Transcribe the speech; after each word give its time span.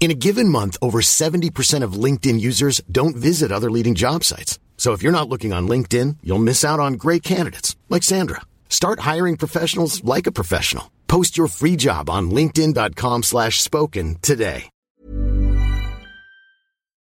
In 0.00 0.10
a 0.10 0.20
given 0.26 0.50
month, 0.50 0.76
over 0.82 1.00
70% 1.00 1.82
of 1.82 1.94
LinkedIn 2.04 2.38
users 2.38 2.82
don't 2.92 3.16
visit 3.16 3.50
other 3.50 3.70
leading 3.70 3.94
job 3.94 4.22
sites. 4.22 4.58
So 4.76 4.92
if 4.92 5.02
you're 5.02 5.18
not 5.18 5.30
looking 5.30 5.54
on 5.54 5.66
LinkedIn, 5.66 6.16
you'll 6.22 6.48
miss 6.50 6.62
out 6.62 6.78
on 6.78 7.00
great 7.04 7.22
candidates 7.22 7.74
like 7.88 8.02
Sandra. 8.02 8.42
Start 8.68 9.00
hiring 9.00 9.38
professionals 9.38 10.04
like 10.04 10.26
a 10.26 10.32
professional. 10.32 10.90
Post 11.08 11.38
your 11.38 11.46
free 11.46 11.76
job 11.76 12.10
on 12.10 12.30
linkedin.com 12.30 13.22
slash 13.22 13.62
spoken 13.62 14.16
today. 14.20 14.70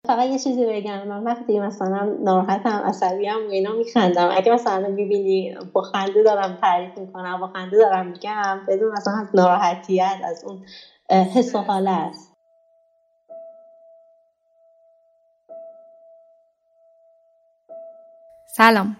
فقط 0.07 0.29
یه 0.31 0.39
چیزی 0.39 0.67
بگم 0.67 1.09
من 1.09 1.25
وقتی 1.25 1.61
مثلا 1.61 2.17
ناراحتم 2.25 2.83
عصبیم 2.87 3.47
و 3.47 3.51
اینا 3.51 3.73
میخندم 3.73 4.31
اگه 4.37 4.53
مثلا 4.53 4.89
میبینی 4.89 5.57
با 5.73 5.83
خنده 5.83 6.23
دارم 6.23 6.59
تعریف 6.61 6.99
میکنم 6.99 7.41
با 7.41 7.47
خنده 7.47 7.77
دارم 7.77 8.07
میگم 8.07 8.61
بدون 8.69 8.93
مثلا 8.93 9.15
از 9.15 9.27
ناراحتیت 9.35 10.21
از 10.25 10.45
اون 10.45 10.65
حس 11.35 11.55
و 11.55 11.59
حاله 11.59 11.91
است 11.91 12.30
سلام. 18.54 18.98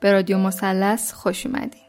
به 0.00 0.12
رادیو 0.12 0.38
مثلث 0.38 1.12
خوش 1.12 1.46
اومدین. 1.46 1.82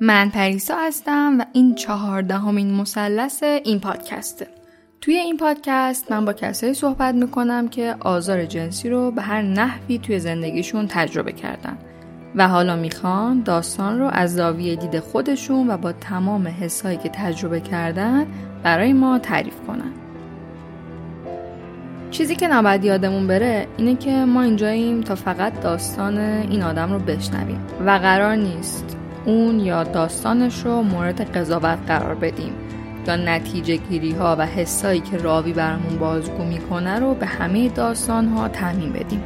من 0.00 0.30
پریسا 0.30 0.76
هستم 0.76 1.36
و 1.40 1.44
این 1.52 1.74
چهاردهمین 1.74 2.74
مثلث 2.74 3.42
این 3.42 3.80
پادکسته. 3.80 4.46
توی 5.00 5.14
این 5.14 5.36
پادکست 5.36 6.12
من 6.12 6.24
با 6.24 6.32
کسایی 6.32 6.74
صحبت 6.74 7.14
می‌کنم 7.14 7.68
که 7.68 7.96
آزار 8.00 8.44
جنسی 8.44 8.88
رو 8.90 9.10
به 9.10 9.22
هر 9.22 9.42
نحوی 9.42 9.98
توی 9.98 10.18
زندگیشون 10.18 10.86
تجربه 10.88 11.32
کردن. 11.32 11.78
و 12.34 12.48
حالا 12.48 12.76
می‌خوان 12.76 13.42
داستان 13.42 13.98
رو 13.98 14.06
از 14.12 14.34
زاویه 14.34 14.76
دید 14.76 14.98
خودشون 14.98 15.70
و 15.70 15.76
با 15.76 15.92
تمام 15.92 16.48
حسایی 16.48 16.96
که 16.96 17.08
تجربه 17.08 17.60
کردن 17.60 18.26
برای 18.62 18.92
ما 18.92 19.18
تعریف 19.18 19.60
کنن. 19.66 20.05
چیزی 22.16 22.36
که 22.36 22.48
نباید 22.48 22.84
یادمون 22.84 23.26
بره 23.26 23.66
اینه 23.76 23.96
که 23.96 24.10
ما 24.10 24.42
اینجاییم 24.42 25.00
تا 25.00 25.14
فقط 25.14 25.60
داستان 25.60 26.18
این 26.18 26.62
آدم 26.62 26.92
رو 26.92 26.98
بشنویم. 26.98 27.60
و 27.86 27.90
قرار 27.90 28.34
نیست 28.34 28.96
اون 29.24 29.60
یا 29.60 29.84
داستانش 29.84 30.62
رو 30.62 30.82
مورد 30.82 31.20
قضاوت 31.20 31.78
قرار 31.86 32.14
بدیم. 32.14 32.52
یا 33.06 33.16
نتیجه 33.16 33.76
گیری 33.76 34.12
ها 34.12 34.36
و 34.38 34.46
حسایی 34.46 35.00
که 35.00 35.16
راوی 35.16 35.52
برامون 35.52 35.98
بازگو 35.98 36.44
می‌کنه 36.44 36.98
رو 36.98 37.14
به 37.14 37.26
همه 37.26 37.68
داستان 37.68 38.28
ها 38.28 38.48
تعمین 38.48 38.92
بدیم. 38.92 39.22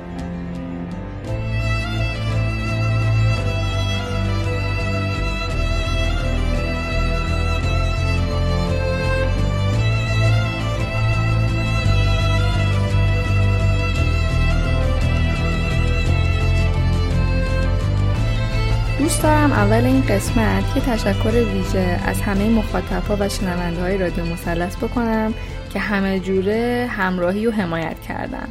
دوست 19.20 19.32
دارم 19.32 19.52
اول 19.52 19.84
این 19.84 20.02
قسمت 20.02 20.74
که 20.74 20.80
تشکر 20.80 21.30
ویژه 21.30 22.00
از 22.06 22.20
همه 22.20 22.48
مخاطبها 22.48 23.16
و 23.20 23.28
شنونده 23.28 23.80
های 23.80 23.98
رادیو 23.98 24.24
مثلث 24.24 24.76
بکنم 24.76 25.34
که 25.72 25.78
همه 25.78 26.20
جوره 26.20 26.90
همراهی 26.90 27.46
و 27.46 27.50
حمایت 27.50 28.00
کردن. 28.00 28.48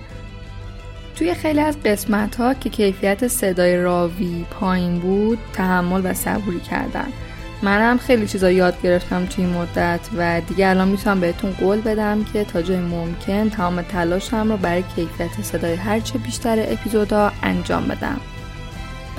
توی 1.16 1.34
خیلی 1.34 1.60
از 1.60 1.78
قسمت 1.86 2.36
ها 2.36 2.54
که 2.54 2.70
کیفیت 2.70 3.28
صدای 3.28 3.78
راوی 3.78 4.46
پایین 4.52 5.00
بود 5.00 5.40
تحمل 5.54 6.02
و 6.04 6.14
صبوری 6.14 6.60
کردن. 6.60 7.08
منم 7.62 7.98
خیلی 7.98 8.28
چیزا 8.28 8.52
یاد 8.52 8.82
گرفتم 8.82 9.26
توی 9.26 9.46
این 9.46 9.54
مدت 9.54 10.00
و 10.18 10.42
دیگه 10.42 10.68
الان 10.68 10.88
می‌تونم 10.88 11.20
بهتون 11.20 11.52
قول 11.52 11.82
بدم 11.82 12.24
که 12.34 12.44
تا 12.44 12.62
جای 12.62 12.80
ممکن 12.80 13.50
تمام 13.50 13.82
تلاشم 13.82 14.52
رو 14.52 14.58
برای 14.58 14.84
کیفیت 14.96 15.42
صدای 15.42 15.76
هرچه 15.76 16.18
بیشتر 16.18 16.66
اپیزودا 16.68 17.32
انجام 17.44 17.88
بدم. 17.88 18.22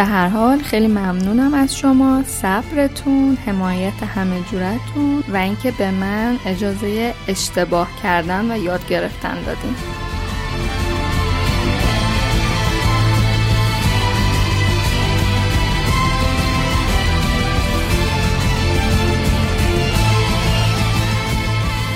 به 0.00 0.06
هر 0.06 0.28
حال 0.28 0.58
خیلی 0.58 0.88
ممنونم 0.88 1.54
از 1.54 1.76
شما. 1.76 2.22
صبرتون 2.22 3.38
حمایت 3.46 4.02
همه 4.02 4.40
جورتون 4.52 5.24
و 5.32 5.36
اینکه 5.36 5.70
به 5.70 5.90
من 5.90 6.36
اجازه 6.46 7.14
اشتباه 7.28 7.88
کردن 8.02 8.52
و 8.52 8.64
یاد 8.64 8.88
گرفتن 8.88 9.42
دادین. 9.42 9.74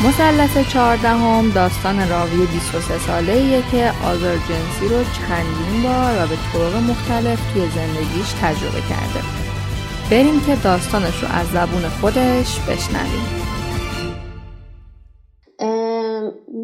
مثلث 0.08 0.68
چهاردهم 0.72 1.50
داستان 1.50 1.96
راوی 2.08 2.46
23 2.46 2.98
ساله 2.98 3.62
که 3.70 3.82
آزار 4.10 4.36
جنسی 4.48 4.86
رو 4.92 5.00
چندین 5.16 5.82
بار 5.84 6.12
و 6.18 6.22
به 6.30 6.36
طرق 6.48 6.74
مختلف 6.90 7.52
توی 7.52 7.62
زندگیش 7.78 8.32
تجربه 8.42 8.82
کرده. 8.90 9.20
بریم 10.10 10.40
که 10.46 10.56
داستانش 10.64 11.22
رو 11.22 11.28
از 11.40 11.46
زبون 11.46 11.82
خودش 12.00 12.60
بشنویم. 12.60 13.26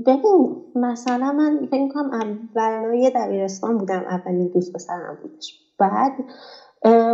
ببین 0.07 0.57
مثلا 0.75 1.33
من 1.33 1.67
فکر 1.71 1.89
کنم 1.89 2.11
اولای 2.57 3.13
دبیرستان 3.15 3.79
بودم 3.79 4.03
اولین 4.11 4.49
دوست 4.49 4.73
پسرم 4.73 5.19
بودش. 5.23 5.61
بعد 5.79 6.13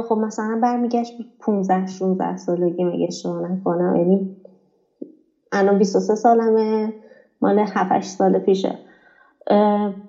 خب 0.08 0.18
مثلا 0.18 0.58
برمیگشت 0.62 1.12
15 1.40 1.86
16 1.86 2.36
سالگی 2.36 2.84
مگه 2.84 3.06
اشتباه 3.08 3.50
نکنم؟ 3.50 3.96
یعنی 3.96 4.36
الان 5.56 5.78
23 5.78 6.14
سالمه 6.14 6.92
مال 7.40 7.58
7 7.58 8.00
سال 8.00 8.38
پیشه. 8.38 8.78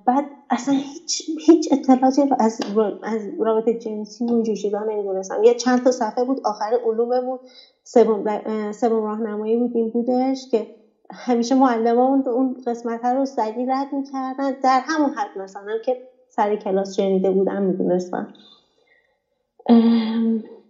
بعد 0.06 0.26
اصلا 0.50 0.74
هیچ 0.74 1.22
هیچ 1.46 1.70
اطلاعاتی 1.72 2.22
از 2.40 2.60
از 3.04 3.30
رابطه 3.40 3.74
جنسی 3.74 4.26
و 4.26 4.56
چیزا 4.56 4.84
نمی‌دونستم. 4.84 5.44
یه 5.44 5.54
چند 5.54 5.84
تا 5.84 5.92
صفحه 5.92 6.24
بود 6.24 6.42
آخر 6.44 6.80
علوممون 6.86 7.40
سوم 7.84 8.24
سوم 8.72 9.04
راهنمایی 9.04 9.58
بود 9.58 9.72
این 9.76 9.90
بودش 9.90 10.48
که 10.52 10.68
همیشه 11.12 11.56
معلممون 11.56 12.24
اون 12.28 12.56
قسمت 12.68 13.06
رو 13.06 13.26
سریع 13.26 13.66
رد 13.70 13.94
می‌کردن. 13.94 14.52
در 14.64 14.82
همون 14.84 15.10
حد 15.10 15.38
مثلا 15.38 15.78
که 15.86 15.98
سر 16.30 16.56
کلاس 16.56 16.96
شنیده 16.96 17.32
بودم 17.32 17.62
می‌دونستم. 17.62 18.28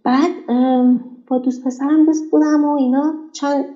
بعد 0.04 0.30
با 1.28 1.38
دوست 1.38 1.64
پسرم 1.64 2.04
دوست 2.04 2.30
بودم 2.30 2.64
و 2.64 2.74
اینا. 2.74 3.14
چند 3.32 3.66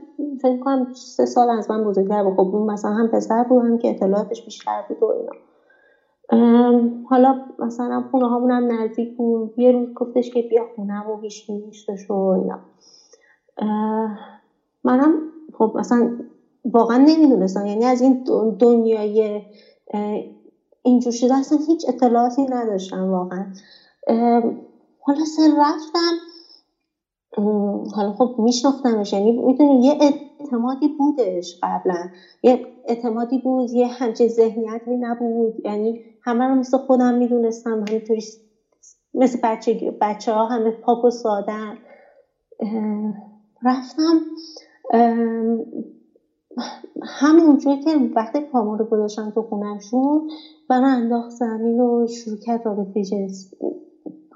فکر 0.43 0.56
کنم 0.59 0.87
سه 0.94 1.25
سال 1.26 1.50
از 1.50 1.70
من 1.70 1.85
بزرگتر 1.85 2.23
بود. 2.23 2.32
خب 2.35 2.49
اون 2.53 2.70
مثلا 2.70 2.91
هم 2.91 3.09
پسر 3.09 3.43
بود 3.44 3.64
هم 3.64 3.79
که 3.79 3.91
اطلاعاتش 3.91 4.43
بیشتر 4.44 4.82
بود 4.88 5.03
و 5.03 5.06
اینا. 5.06 5.32
حالا 7.11 7.37
مثلا 7.59 8.05
خونه 8.11 8.29
هامون 8.29 8.50
هم 8.50 8.73
نزدیک 8.73 9.17
بود. 9.17 9.53
یه 9.56 9.73
روز 9.73 9.88
گفتش 9.94 10.31
که 10.31 10.43
بیا 10.43 10.64
خونه 10.75 11.00
و 11.00 11.19
هیچ 11.19 11.50
نیستش 11.50 12.11
و 12.11 12.14
اینا. 12.14 12.59
منم 14.85 15.23
خب 15.55 15.76
اصلا 15.79 16.11
واقعا 16.64 16.97
نمی‌دونستم. 16.97 17.67
یعنی 17.67 17.85
از 17.85 18.00
این 18.00 18.25
دنیای 18.59 19.43
اینجور 20.82 21.12
شده 21.12 21.35
اصلا 21.35 21.59
هیچ 21.67 21.85
اطلاعاتی 21.88 22.47
نداشتم 22.47 23.11
واقعا. 23.11 23.47
خلاصه 25.00 25.43
رفتم 25.59 26.12
حالا 27.94 28.12
خب 28.12 28.31
میشناختمش. 28.38 29.12
یعنی 29.12 29.32
می‌دونی 29.32 29.84
یه 29.84 29.96
اعتمادی 30.40 30.88
بودش 30.88 31.56
قبلا. 31.62 32.08
یه 32.43 32.62
اعتمادی 32.84 33.38
بود 33.38 33.70
یه 33.70 33.87
همچه 33.87 34.29
ذهنیتی 34.29 34.96
نبود. 34.96 35.55
یعنی 35.64 35.94
همه 36.23 36.44
رو 36.44 36.55
مثل 36.55 36.79
خودم 36.79 37.14
می‌دونستم. 37.14 37.84
همینطوری 37.88 38.20
مثل 39.14 39.38
بچه, 39.43 39.75
بچه 40.00 40.32
ها 40.32 40.46
همه 40.46 40.70
پاک 40.70 41.05
و 41.05 41.11
سادن 41.11 41.75
رفتم 43.62 44.20
همونجوری 47.02 47.78
که 47.78 47.90
وقتی 48.17 48.40
پامو 48.40 48.76
رو 48.76 48.85
گذاشتم 48.85 49.31
تو 49.31 49.43
خونهشون 49.43 50.26
من 50.70 50.85
انداخت 50.85 51.31
زمین 51.31 51.81
و 51.81 52.06
شروع 52.06 52.37
کرد 52.37 52.67
رابطه 52.67 53.05
جنسی 53.05 53.50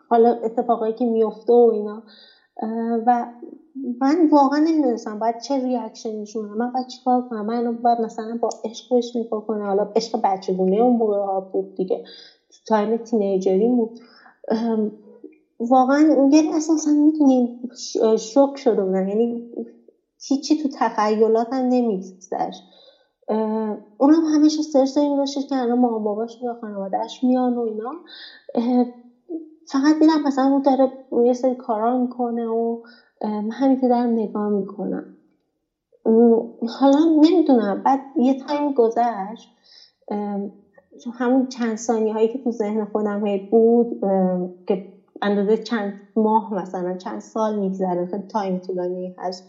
حالا 0.08 0.36
اتفاقایی 0.44 0.92
که 0.92 1.04
میفته 1.04 1.52
و 1.52 1.70
اینا. 1.74 2.02
و 3.06 3.26
من 4.00 4.28
واقعا 4.32 4.58
نمی‌دونستم 4.58 5.18
باید 5.18 5.38
چه 5.38 5.58
reaction 5.58 6.10
نشون 6.20 6.41
بدم 6.42 6.54
من 6.54 6.70
باید 6.72 6.86
چیکار 6.86 7.22
کنم؟ 7.30 7.46
من 7.46 7.76
باید 7.76 8.00
مثلا 8.00 8.38
با 8.42 8.50
عشقش 8.64 9.16
نگاه 9.16 9.46
کنم. 9.46 9.66
حالا 9.66 9.86
عشق 9.96 10.20
بچگونه 10.24 10.76
اون 10.76 10.96
موقع 10.96 11.40
بود 11.52 11.68
دیگه. 11.76 12.02
تو 12.50 12.58
time 12.66 12.96
teenager 12.96 13.60
ی 13.60 13.68
بود. 13.68 14.00
واقعا 15.60 16.00
یعنی 16.32 16.50
اساسا 16.54 16.90
می‌تونیم 16.92 17.50
شوکه 18.18 18.50
شده 18.56 18.84
بودم 18.84 19.08
یعنی 19.08 19.44
هیچی 20.22 20.56
تو 20.56 20.68
تخیلاتم 20.74 21.56
نمیگذشت. 21.56 22.66
اونم 23.98 24.24
همش 24.34 24.58
استرس 24.58 24.96
این 24.96 25.16
داشتش 25.16 25.46
که 25.46 25.56
الان 25.56 25.78
مامان 25.80 26.04
باباش 26.04 26.40
یا 26.42 26.54
خانوادهش 26.60 27.24
میان 27.24 27.54
و 27.56 27.60
اینا. 27.60 27.92
فقط 29.66 29.98
دیدم 30.00 30.20
مثلا 30.24 30.44
اون 30.44 30.62
داره 30.64 30.90
یه 31.26 31.34
سری 31.34 31.54
کارا 31.54 31.98
می‌کنه 31.98 32.46
و 32.48 32.78
همینطور 33.52 33.88
دارم 33.88 34.10
نگاه 34.10 34.48
می‌کنم. 34.48 35.04
حالا 36.80 37.04
نمی‌دونم. 37.20 37.82
بعد 37.84 38.00
یه 38.16 38.34
time 38.34 38.72
گذشت 38.72 39.50
همون 41.14 41.46
چند 41.46 41.76
ثانیه 41.76 42.14
هایی 42.14 42.28
که 42.28 42.38
تو 42.38 42.52
ذهن 42.52 42.84
خودم 42.86 43.24
بود 43.50 43.88
که 44.68 44.80
اندازه 45.22 45.58
چند 45.58 45.94
ماه 46.16 46.54
مثلا 46.54 46.96
چند 46.96 47.20
سال 47.20 47.56
میگذره 47.56 48.06
خیلی 48.06 48.24
time 48.28 48.58
طولانی 48.58 49.14
هست. 49.18 49.44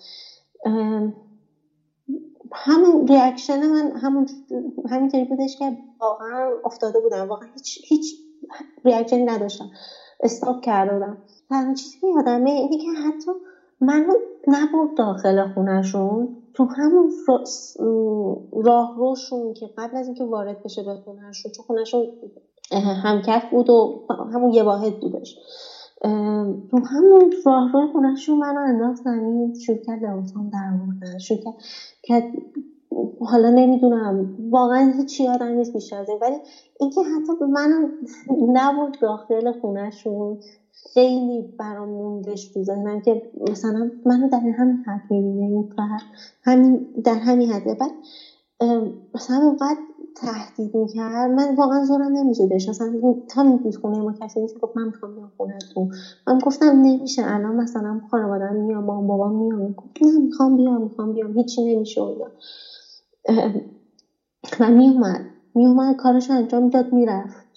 همون 2.54 3.08
reaction 3.08 3.68
من 3.68 3.92
همون 3.98 4.26
همینطوری 4.92 5.26
بودش 5.26 5.56
که 5.58 5.78
واقعا 6.02 6.52
افتاده 6.66 7.00
بودم. 7.00 7.28
واقعا 7.30 7.48
هیچ 7.54 7.80
هیچ 7.88 8.16
reaction 8.86 9.19
ی 9.19 9.24
نداشتم. 9.26 9.70
stop 10.20 10.62
کرده 10.62 10.94
بودم. 10.94 11.18
تنها 11.50 11.74
چیزی 11.74 12.00
که 12.00 12.08
یادمه 12.08 12.50
اینه 12.50 12.78
که 12.78 12.92
حتی 13.08 13.32
منو 13.82 14.14
نبرد 14.48 14.98
داخل 14.98 15.48
خونهشون 15.54 16.30
تو 16.54 16.66
همون 16.66 17.12
راه 18.66 18.96
روشون 18.98 19.54
که 19.54 19.70
قبل 19.78 19.98
از 19.98 20.08
اینکه 20.08 20.24
وارد 20.24 20.64
بشه 20.64 20.84
به 20.84 20.96
خونهشون 21.06 21.52
چون 21.52 21.66
خونهشون 21.66 22.08
همکف 23.04 23.44
بود 23.52 23.70
و 23.70 24.06
همون 24.34 24.54
یه 24.54 24.64
واحد 24.64 25.00
بودش. 25.00 25.36
تو 26.72 26.78
همون 26.92 27.34
راه 27.46 27.72
روی 27.74 27.88
خونهشون 27.92 28.38
منو 28.40 28.60
انداخت 28.60 29.04
زمین 29.04 29.54
کرد 29.86 30.04
لباسام 30.04 30.50
در 30.50 30.74
آوردن 30.74 31.18
کرد 32.04 32.24
حالا 33.20 33.50
نمی‌دونم. 33.50 34.30
واقعا 34.40 34.94
هیچ 34.98 35.20
یادم 35.20 35.48
نیست 35.48 35.74
بیشتر 35.74 36.00
از 36.00 36.10
این. 36.10 36.20
ولی 36.22 36.40
اینکه 36.80 37.02
حتی 37.02 37.46
منو 37.46 37.88
نبود 38.54 38.98
داخل 39.02 39.52
خونهشون 39.52 40.38
خیلی 40.94 41.48
برام 41.58 41.90
موندش 41.90 42.48
تو 42.48 42.64
ذهنم 42.64 43.00
که 43.02 43.22
مثلا 43.52 43.92
منو 44.06 44.28
در 44.28 44.40
همین 44.58 44.80
حد 44.86 45.02
می‌بینه 45.10 45.46
این 45.46 45.66
همین 46.44 46.82
در 47.04 47.16
همین 47.16 47.52
حده. 47.52 47.76
بعد 47.76 47.92
مثلا 49.16 49.38
اونقدر 49.38 49.80
تهدید 50.16 50.76
می‌کرد. 50.76 51.32
من 51.32 51.56
واقعا 51.56 51.84
زورم 51.84 52.12
نمیشدش 52.18 52.70
اصلا 52.70 53.16
تا 53.30 53.44
می‌دید 53.44 53.76
خونه 53.76 54.00
ما 54.02 54.14
کسی 54.22 54.40
نیست 54.40 54.60
گفت 54.60 54.78
من 54.78 54.86
می‌خوام 54.88 55.16
بیام 55.16 55.32
خونه 55.38 55.58
تو. 55.74 55.88
من 56.28 56.38
گفتم 56.40 56.66
نمیشه. 56.82 57.22
الان 57.26 57.56
مثلا 57.56 58.02
خانوادم 58.12 58.56
میام 58.56 58.84
مام 58.84 59.08
بابا 59.08 59.30
میام 59.30 59.72
گفت 59.78 59.92
نه 60.02 60.18
می‌خوام 60.20 60.56
بیام 60.58 60.82
می‌خوام 60.82 61.14
بیام. 61.14 61.34
هیچی 61.34 61.62
نمیشه 61.76 62.02
و 64.60 64.72
میومد. 64.72 65.26
میومد 65.56 65.96
کارش 65.96 66.30
انجام 66.30 66.64
می‌داد 66.64 66.88
می‌رفت. 66.94 67.48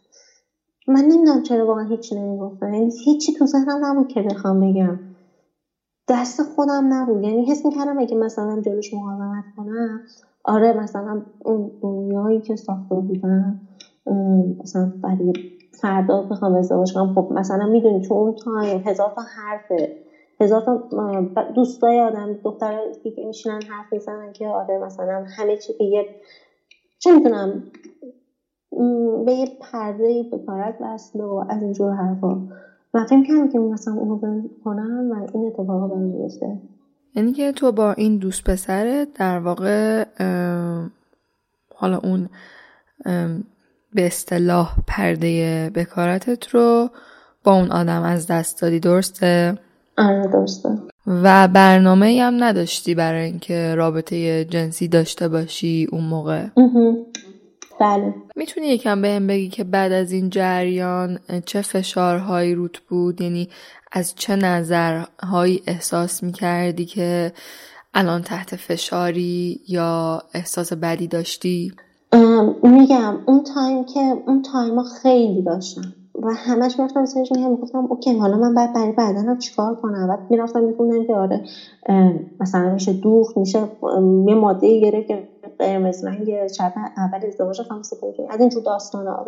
من 0.89 1.01
نمی‌دونم 1.05 1.43
چرا 1.43 1.67
واقعا 1.67 1.85
هیچی 1.85 2.15
نمی‌گفتم. 2.15 2.75
یعنی 2.75 2.91
هیچی 3.05 3.33
تو 3.33 3.47
ذهنم 3.47 3.85
نبود 3.85 4.09
که 4.09 4.23
بخوام 4.23 4.61
بگم. 4.61 5.01
دست 6.09 6.43
خودم 6.43 6.95
نبود. 6.95 7.25
یعنی 7.25 7.45
حس 7.51 7.65
می‌کردم 7.67 7.99
اگه 7.99 8.17
مثلا 8.17 8.63
جلوش 8.67 8.95
مقاومت 8.95 9.45
کنم 9.57 10.03
آره 10.45 10.73
مثلا 10.73 11.23
اون 11.45 11.73
دنیایی 11.83 12.41
که 12.41 12.57
ساخته 12.57 12.95
بودم 12.95 13.57
مثلا 14.65 14.93
برای 15.03 15.33
فردا 15.73 16.23
بخوام 16.23 16.55
ازدواج 16.55 16.93
کنم 16.93 17.09
خب 17.15 17.27
مثلا 17.31 17.67
می‌دونی 17.67 18.01
تو 18.01 18.15
اون 18.15 18.35
تایم 18.35 18.83
هزار 18.87 19.11
تا 19.17 19.23
حرفه. 19.23 19.91
هزار 20.41 20.61
تا 20.61 21.43
دوستای 21.55 22.01
آدم 22.01 22.33
دختر 22.45 22.79
دیگه 23.05 23.27
میشینن 23.27 23.63
حرف 23.63 23.93
می‌زنن 23.93 24.33
که 24.33 24.47
آره 24.47 24.79
مثلا 24.79 25.25
همه 25.37 25.57
چی 25.57 25.73
به 25.79 25.85
یه 25.85 26.07
چه 26.99 27.13
می‌تونم 27.13 27.63
به 29.27 29.33
یه 29.33 29.49
پرده 29.61 30.23
بکارت 30.33 30.75
وصل 30.81 31.21
و 31.21 31.45
از 31.49 31.63
اینجور 31.63 31.93
حرفا 31.93 32.49
و 32.95 33.05
فکر 33.05 33.25
کردم 33.29 33.49
که 33.49 33.59
مثلا 33.59 33.95
اونو 33.95 34.43
کنم 34.65 35.11
و 35.11 35.27
این 35.35 35.47
اتفاقا 35.47 35.89
برام 35.89 36.03
میفته 36.03 36.61
یعنی 37.15 37.33
که 37.33 37.53
تو 37.53 37.73
با 37.73 37.93
این 37.93 38.17
دوست 38.17 38.45
پسرت 38.45 39.09
در 39.15 39.39
واقع 39.39 40.05
حالا 41.75 41.99
اون 41.99 42.29
به 43.95 44.07
اصطلاح 44.07 44.77
پرده 44.87 45.71
بکارتت 45.75 46.49
رو 46.49 46.89
با 47.45 47.53
اون 47.53 47.71
آدم 47.71 48.03
از 48.03 48.27
دست 48.27 48.63
دادی 48.63 48.81
درسته؟ 48.81 49.59
آره 50.01 50.31
و 51.07 51.49
برنامه 51.49 52.23
هم 52.23 52.45
نداشتی 52.45 52.95
برای 52.95 53.25
اینکه 53.25 53.75
رابطه 53.75 54.45
جنسی 54.45 54.89
داشته 54.89 55.29
باشی 55.29 55.89
اون 55.93 56.05
موقع؟ 56.05 56.47
بله. 57.81 58.15
می‌تونی 58.37 58.67
یکم 58.67 59.03
بهم 59.03 59.27
بگی 59.27 59.49
که 59.49 59.65
بعد 59.65 59.93
از 59.93 60.13
این 60.13 60.31
جریان 60.31 61.19
چه 61.47 61.63
فشارهایی 61.63 62.55
روت 62.55 62.79
بود؟ 62.79 63.21
یعنی 63.21 63.49
از 63.93 64.15
چه 64.15 64.37
نظرهایی 64.37 65.63
احساس 65.67 66.23
می‌کردی 66.23 66.85
که 66.85 67.33
الان 67.95 68.23
تحت 68.23 68.57
فشاری 68.57 69.61
یا 69.69 70.23
احساس 70.35 70.73
بدی 70.73 71.07
داشتی؟ 71.07 71.73
میگم 72.63 73.19
اون 73.27 73.45
time 73.55 73.85
که 73.85 74.01
اون 74.27 74.43
time 74.43 74.79
ها 74.79 74.85
خیلی 75.03 75.43
داشتم. 75.43 75.95
و 76.23 76.35
همش 76.37 76.79
می‌رفتم 76.79 77.05
سرش 77.07 77.33
میگم 77.37 77.57
گفتم 77.57 77.87
okay 77.91 78.15
حالا 78.19 78.39
من 78.39 78.55
باید 78.55 78.73
برای 78.73 78.93
بدنم 78.99 79.37
چیکار 79.37 79.75
کنم؟ 79.75 80.09
بعد 80.09 80.21
می‌رفتم 80.31 80.65
میخوندم 80.65 81.05
که 81.05 81.17
آره 81.17 81.43
مثلا 82.41 82.71
میشه 82.71 82.93
دوخت 82.93 83.37
میشه 83.37 83.69
یه 84.29 84.35
ماده 84.35 84.81
گرفت 84.81 85.09
که 85.09 85.25
قرمز 85.59 86.05
رنگ 86.05 86.47
شب 86.47 86.73
اول 86.97 87.27
ازدواج 87.27 87.63
سپوری 87.83 88.27
از 88.31 88.41
اینجور 88.41 88.63
داستان 88.63 89.07
ها. 89.07 89.25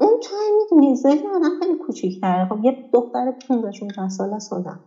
اون 0.00 0.18
time 0.22 0.56
می‌دونی 0.58 0.96
ذهن 0.96 1.28
آدم 1.36 1.54
خیلی 1.58 1.76
کوچیک‌تره. 1.76 2.46
خب 2.46 2.58
یه 2.62 2.76
دختر 2.92 3.34
15 3.48 3.72
16 3.72 4.08
ساله 4.08 4.38
سادم 4.38 4.80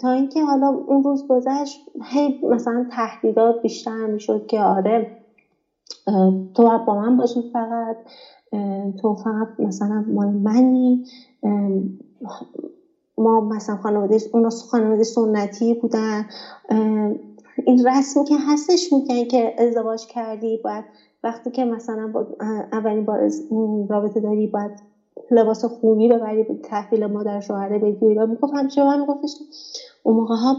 تا 0.00 0.10
اینکه 0.12 0.44
حالا 0.44 0.68
اون 0.86 1.02
روز 1.04 1.24
گذشت 1.28 1.82
هی 2.04 2.34
مثلا 2.42 2.86
تهدیدات 2.90 3.56
بیشتر 3.62 4.06
می‌شد 4.06 4.42
که 4.48 4.60
آره 4.62 5.06
تو 6.54 6.64
باید 6.64 6.84
با 6.84 6.96
من 6.96 7.16
باشی 7.16 7.42
فقط. 7.52 7.96
تو 8.98 9.14
فقط 9.14 9.48
مثلا 9.58 10.04
مال 10.08 10.28
منی 10.28 11.00
ما 13.18 13.40
مثلا 13.40 13.76
خانواده 13.76 14.18
اونا 14.32 14.50
خانواده 14.50 15.04
سنتی 15.04 15.74
بودن. 15.74 16.24
این 17.66 17.86
رسمی 17.88 18.24
که 18.24 18.36
هستش 18.38 18.92
میگن 18.92 19.24
که 19.24 19.54
ازدواج 19.58 20.06
کردی 20.06 20.56
باید 20.64 20.84
وقتی 21.22 21.50
که 21.50 21.64
مثلا 21.64 22.08
با 22.08 22.26
اولین 22.72 23.04
بار 23.04 23.30
رابطه 23.88 24.20
داری 24.20 24.46
باید 24.46 24.72
لباس 25.30 25.64
خونی 25.64 26.08
ببری 26.08 26.44
تحویل 26.62 27.06
مادر 27.06 27.40
شوهره 27.40 27.78
بدی 27.78 28.14
و 28.14 28.26
می‌گفت 28.26 28.54
همیشه 28.54 28.84
من 28.84 29.00
میگفتش 29.00 29.38
اون 30.02 30.16
موقع 30.16 30.34
ها 30.36 30.58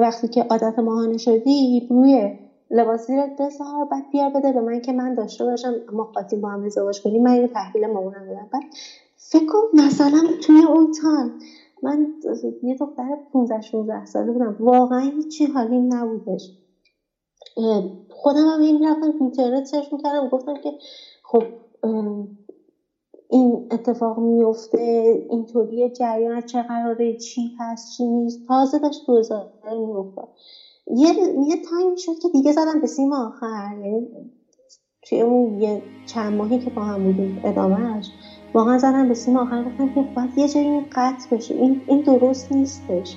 وقتی 0.00 0.28
که 0.28 0.46
عادت 0.50 0.78
ماهانه 0.78 1.18
شدی 1.18 1.86
روی 1.90 2.32
لباس 2.70 3.06
زیرت 3.06 3.32
بذار 3.38 3.84
بعد 3.84 4.04
بیار 4.10 4.30
بده 4.30 4.52
به 4.52 4.60
من 4.60 4.80
که 4.80 4.92
من 4.92 5.14
داشته 5.14 5.44
باشم. 5.44 5.74
ما 5.92 6.04
وقتی 6.14 6.36
با 6.36 6.48
هم 6.50 6.64
ازدواج 6.64 7.00
کنیم. 7.02 7.22
من 7.22 7.30
اینو 7.30 7.46
تحویل 7.48 7.86
مامانم 7.86 8.26
بدم 8.26 8.48
بعد 8.52 8.62
فکر 9.16 9.44
کن 9.46 9.58
مثلا 9.72 10.24
توی 10.42 10.64
اون 10.64 10.88
time 11.00 11.34
من 11.82 12.08
یه 12.62 12.74
دختر 12.80 13.18
15 13.32 13.60
16 13.60 14.04
ساله 14.04 14.32
بودم. 14.32 14.56
واقعا 14.58 15.00
هیچی 15.00 15.46
حالیم 15.46 15.94
نبودش. 15.94 16.52
خودم 18.10 18.46
هم 18.46 18.60
این 18.60 18.86
رفتم 18.86 19.14
اینترنت 19.20 19.64
search 19.66 19.92
می‌کردم. 19.92 20.28
گفتم 20.28 20.54
که 20.54 20.74
خب 21.24 21.44
این 23.30 23.66
اتفاق 23.72 24.18
میفته 24.20 24.78
اینطوری 25.30 25.90
جریان 25.90 26.42
چه 26.42 26.62
قراره 26.62 27.14
چی 27.14 27.52
هست 27.58 27.92
چی 27.96 28.04
نیست. 28.06 28.40
تازه 28.48 28.78
داشت 28.78 29.04
دوزار 29.06 29.48
میفته 29.64 30.22
یه 30.86 31.08
یه 31.46 31.56
تایم 31.70 31.94
شد 31.96 32.12
که 32.22 32.28
دیگه 32.28 32.52
زدم 32.52 32.80
به 32.80 32.86
سیم 32.86 33.12
آخر. 33.12 33.76
یعنی 33.84 34.06
توی 35.02 35.20
اون 35.20 35.62
یه 35.62 35.82
چند 36.06 36.34
ماهی 36.34 36.58
که 36.58 36.70
با 36.70 36.82
هم 36.82 37.04
بودیم 37.04 37.40
ادامهش 37.44 38.10
واقعا 38.54 38.78
زدم 38.78 39.08
به 39.08 39.14
سیم 39.14 39.36
آخر 39.36 39.64
گفتم 39.64 39.94
که 39.94 40.02
باید 40.16 40.38
یه 40.38 40.48
جایی 40.48 40.80
قطع 40.92 41.36
بشه. 41.36 41.54
این, 41.54 41.80
این 41.86 42.00
درست 42.00 42.52
نیستش. 42.52 43.16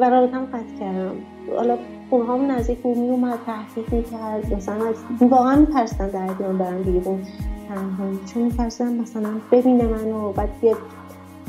و 0.00 0.10
رابطم 0.10 0.46
قطع 0.46 0.78
کردم. 0.80 1.16
حالا 1.56 1.78
خونه 2.10 2.24
همون 2.24 2.50
نزدیک 2.50 2.78
بود 2.78 2.96
میومد 2.96 3.38
تحقیق 3.46 3.92
می‌کرد. 3.94 4.54
مثلا 4.54 4.88
از 4.88 4.96
واقعا 5.20 5.56
میترسیدم 5.56 6.08
در 6.08 6.32
بیان 6.32 6.58
برم 6.58 6.82
بیرون 6.82 7.26
تنهایی 7.68 8.18
چون 8.34 8.42
میترسیدم 8.42 8.92
مثلا 8.92 9.28
ببینه 9.52 9.86
منو 9.86 10.32
بعد 10.32 10.48
یه 10.62 10.76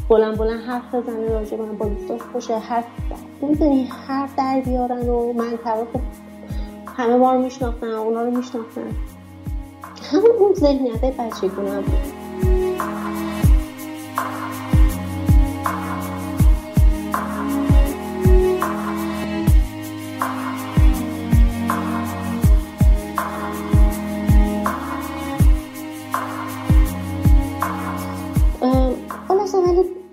بلند 0.10 0.38
بلند 0.38 0.64
حرف 0.64 0.96
بزنه 0.96 1.30
راجع 1.30 1.58
من 1.58 1.78
با 1.78 1.86
دوستاش 1.86 2.22
باشه 2.34 2.58
حرف 2.58 2.86
می‌دونی 3.42 3.90
حرف 4.08 4.36
در 4.36 4.62
بیارن 4.66 5.10
و 5.10 5.34
من 5.34 5.58
طرف 5.64 5.88
همه 6.98 7.18
بار 7.18 7.38
میشناختن 7.38 7.88
اونا 7.88 8.22
رو 8.22 8.32
میشناختن. 8.38 8.92
همون 10.12 10.32
اون 10.40 10.54
ذهنیت 10.54 11.02
بچگونه 11.02 11.82
بود 11.82 12.18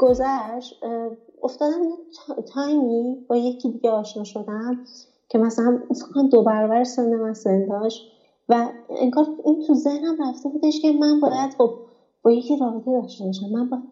گذشت 0.05 0.75
افتادم 1.45 1.85
یه 1.85 1.99
تایمی 2.55 3.19
با 3.29 3.37
یکی 3.37 3.71
دیگه 3.71 3.91
آشنا 3.91 4.25
شدم 4.25 4.79
که 5.31 5.39
مثلا 5.39 5.79
فکر 5.97 6.23
دو 6.33 6.43
برابر 6.43 6.85
سن 6.85 7.17
من 7.17 7.35
سن 7.35 7.67
داشت 7.67 8.07
و 8.51 8.73
انگار 8.91 9.27
این 9.45 9.59
تو 9.69 9.75
ذهنم 9.75 10.17
رفته 10.29 10.51
بودش 10.51 10.81
که 10.81 10.93
من 10.93 11.21
باید 11.21 11.55
خب 11.59 11.73
با 12.23 12.33
یکی 12.33 12.57
رابطه 12.57 12.93
داشته 12.93 13.25
باشم. 13.27 13.47
من 13.47 13.69
باید 13.69 13.83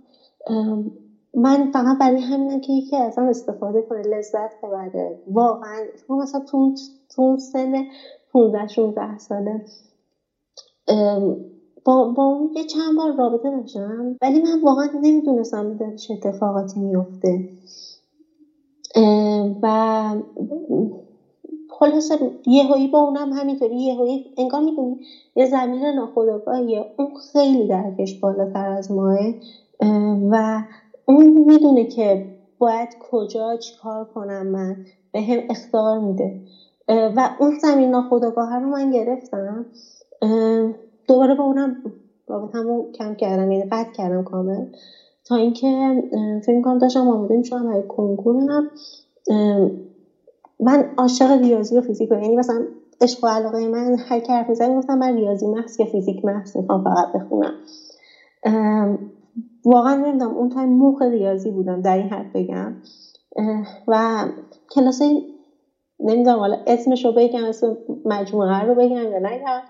من 1.34 1.66
فقط 1.74 1.98
برای 1.98 2.20
همینم 2.20 2.60
که 2.60 2.72
یکی 2.74 2.96
از 2.96 3.18
استفاده 3.18 3.82
کنه 3.82 4.02
لذت 4.02 4.60
ببره. 4.62 5.18
واقعا 5.26 5.86
چون 6.08 6.18
مثلا 6.22 6.40
تو 6.40 6.72
تو 7.10 7.38
سن 7.38 7.84
15 8.32 8.68
16 8.68 9.18
ساله 9.18 9.62
با, 11.84 12.08
با 12.08 12.24
اون 12.24 12.50
یه 12.56 12.64
چند 12.64 12.96
بار 12.96 13.12
رابطه 13.16 13.50
داشتم 13.50 14.16
ولی 14.22 14.40
من 14.40 14.60
واقعا 14.62 14.88
نمی‌دونستم 15.02 15.78
چه 15.96 16.14
اتفاقاتی 16.14 16.80
میفته 16.80 17.44
و 19.62 20.16
خلاصه 21.70 22.18
یهویی 22.46 22.88
با 22.88 23.00
اونم 23.00 23.32
همینطوری 23.32 23.76
یهویی 23.76 24.24
انگار 24.38 24.60
می‌دونی 24.62 25.00
یه 25.36 25.46
زمین 25.46 25.84
ناخودآگاهیه 25.86 26.86
اون 26.98 27.08
خیلی 27.32 27.66
درکش 27.66 28.20
بالاتر 28.20 28.68
از 28.70 28.90
ماه 28.90 29.18
و 30.32 30.62
اون 31.06 31.26
می‌دونه 31.46 31.84
که 31.86 32.24
باید 32.58 32.96
کجا 33.00 33.56
چیکار 33.56 34.04
کنم 34.04 34.46
من 34.46 34.78
به 35.12 35.22
هم 35.22 35.40
اختار 35.50 35.98
میده. 35.98 36.34
و 36.88 37.30
اون 37.38 37.52
تصمیم 37.62 37.90
ناخودآگاه 37.90 38.58
رو 38.58 38.68
من 38.70 38.90
گرفتم. 38.90 39.66
دوباره 41.08 41.34
با 41.34 41.44
اونم 41.44 41.76
رابطمو 42.28 42.86
کم 42.94 43.14
کردم 43.14 43.50
یعنی 43.50 43.64
قطع 43.70 43.90
کردم 43.92 44.22
کامل. 44.22 44.64
تا 45.24 45.36
اینکه 45.36 46.02
فکر 46.46 46.60
کنم 46.60 46.78
داشتم 46.78 47.08
آماده 47.08 47.36
می‌شدم 47.36 47.66
برای 47.66 47.84
کنکورم 47.88 48.66
من 50.60 50.84
عاشق 50.98 51.30
ریاضی 51.30 51.78
و 51.78 51.80
فیزیک 51.80 52.10
یعنی 52.10 52.36
مثلا 52.36 52.66
عشق 53.00 53.24
و 53.24 53.26
علاقه 53.26 53.68
من 53.68 53.96
هر 53.98 54.20
که 54.20 54.32
حرف 54.32 54.48
می‌زنم 54.48 54.74
گفتم 54.78 54.98
من 54.98 55.14
ریاضی 55.14 55.46
محض 55.46 55.80
یا 55.80 55.86
فیزیک 55.86 56.24
محض 56.24 56.56
می‌خوام 56.56 56.82
فقط 56.82 57.08
بخونم. 57.14 57.54
واقعا 59.64 59.94
نمی‌دونم 59.94 60.32
اون 60.32 60.48
تایم 60.48 60.68
مخ 60.68 61.02
ریاضی 61.02 61.50
بودم 61.50 61.82
در 61.82 61.96
این 61.96 62.08
حد 62.08 62.26
بگم. 62.34 62.76
و 63.88 64.26
کلاس 64.70 65.02
نمی‌دونم 66.00 66.38
حالا 66.38 66.56
اسمش 66.66 67.04
رو 67.04 67.12
بگم 67.12 67.44
اسم 67.44 67.78
مجموعه 68.04 68.62
رو 68.62 68.74
بگم 68.74 69.12
یا 69.12 69.18
نگم 69.18 69.62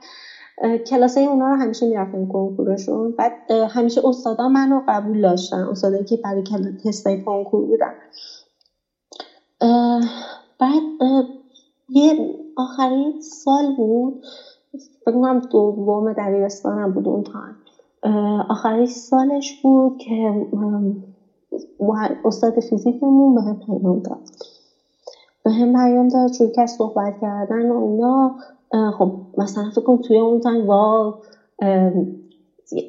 کلاس 0.86 1.16
اونا 1.18 1.48
رو 1.48 1.56
همیشه 1.56 1.86
می‌رفتم 1.86 2.26
کنکورشون 2.26 3.14
بعد 3.18 3.32
همیشه 3.70 4.00
استادا 4.04 4.48
منو 4.48 4.80
قبول 4.88 5.22
داشتن 5.22 5.56
استادایی 5.64 6.04
که 6.04 6.16
برای 6.16 6.42
تستای 6.84 7.18
کنکور 7.18 7.66
بودن. 7.66 7.94
بعد 10.58 10.82
یه 11.88 12.16
آخرین 12.56 13.14
سال 13.20 13.72
بود. 13.72 14.20
بگم 15.06 15.40
دوم 15.50 16.12
دبیرستانم 16.12 16.92
بود 16.92 17.08
اون 17.08 17.22
تایم. 17.22 17.56
آخرین 18.48 18.86
سالش 18.86 19.54
بود 19.62 19.96
که 19.98 20.46
استاد 22.24 22.60
فیزیکمون 22.60 23.34
بهم 23.34 23.56
پیام 23.66 23.98
داد. 23.98 24.20
بهم 25.44 25.72
پیام 25.72 26.08
داد 26.08 26.30
چون 26.30 26.50
که 26.50 26.66
صحبت 26.66 27.14
کردن 27.20 27.70
و 27.70 27.84
اینا. 27.84 28.34
خب 28.72 29.12
مثلا 29.38 29.70
فکر 29.70 29.80
کن 29.80 29.98
توی 29.98 30.18
اون 30.18 30.40
تایم 30.40 30.66
وا 30.66 31.14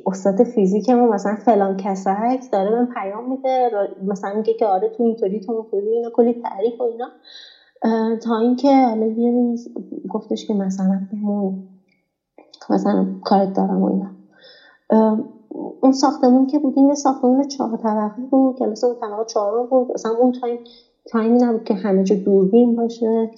استاد 0.05 0.43
فیزیک 0.43 0.89
ما 0.89 1.07
مثلا 1.07 1.35
فلان 1.35 1.75
کسک 1.77 2.51
داره 2.51 2.69
من 2.71 2.87
پیام 2.93 3.29
میده 3.29 3.69
مثلا 4.07 4.33
میگه 4.33 4.53
که 4.53 4.65
آره 4.65 4.89
تو 4.89 5.03
اینطوری 5.03 5.39
تو 5.39 5.51
اونطوری 5.51 5.89
اینا 5.89 6.09
کلی 6.13 6.33
تعریف 6.33 6.81
و 6.81 6.83
اینا. 6.83 7.11
تا 8.17 8.37
اینکه 8.37 8.83
حالا 8.85 9.05
یه 9.05 9.31
روز 9.31 9.67
گفتش 10.09 10.45
که 10.45 10.53
مثلا 10.53 11.01
بهمون 11.11 11.59
مثلا 12.69 13.07
کارت 13.21 13.53
دارم 13.53 13.81
و 13.81 13.85
اینا. 13.85 14.11
اون 15.81 15.91
ساختمون 15.91 16.45
که 16.45 16.59
بودیم 16.59 16.89
یه 16.89 16.95
ساختمون 16.95 17.43
چهار 17.43 17.77
طبقه 17.77 18.21
بود 18.31 18.57
کلاس 18.57 18.83
طبقه 19.01 19.25
چهارم 19.25 19.65
بود. 19.65 19.91
مثلا 19.93 20.11
اون 20.11 20.31
تایم 20.31 20.59
تایمی 21.05 21.37
نبود 21.37 21.63
که 21.63 21.73
همه 21.73 22.03
جا 22.03 22.15
دوربین 22.15 22.75
باشه. 22.75 23.29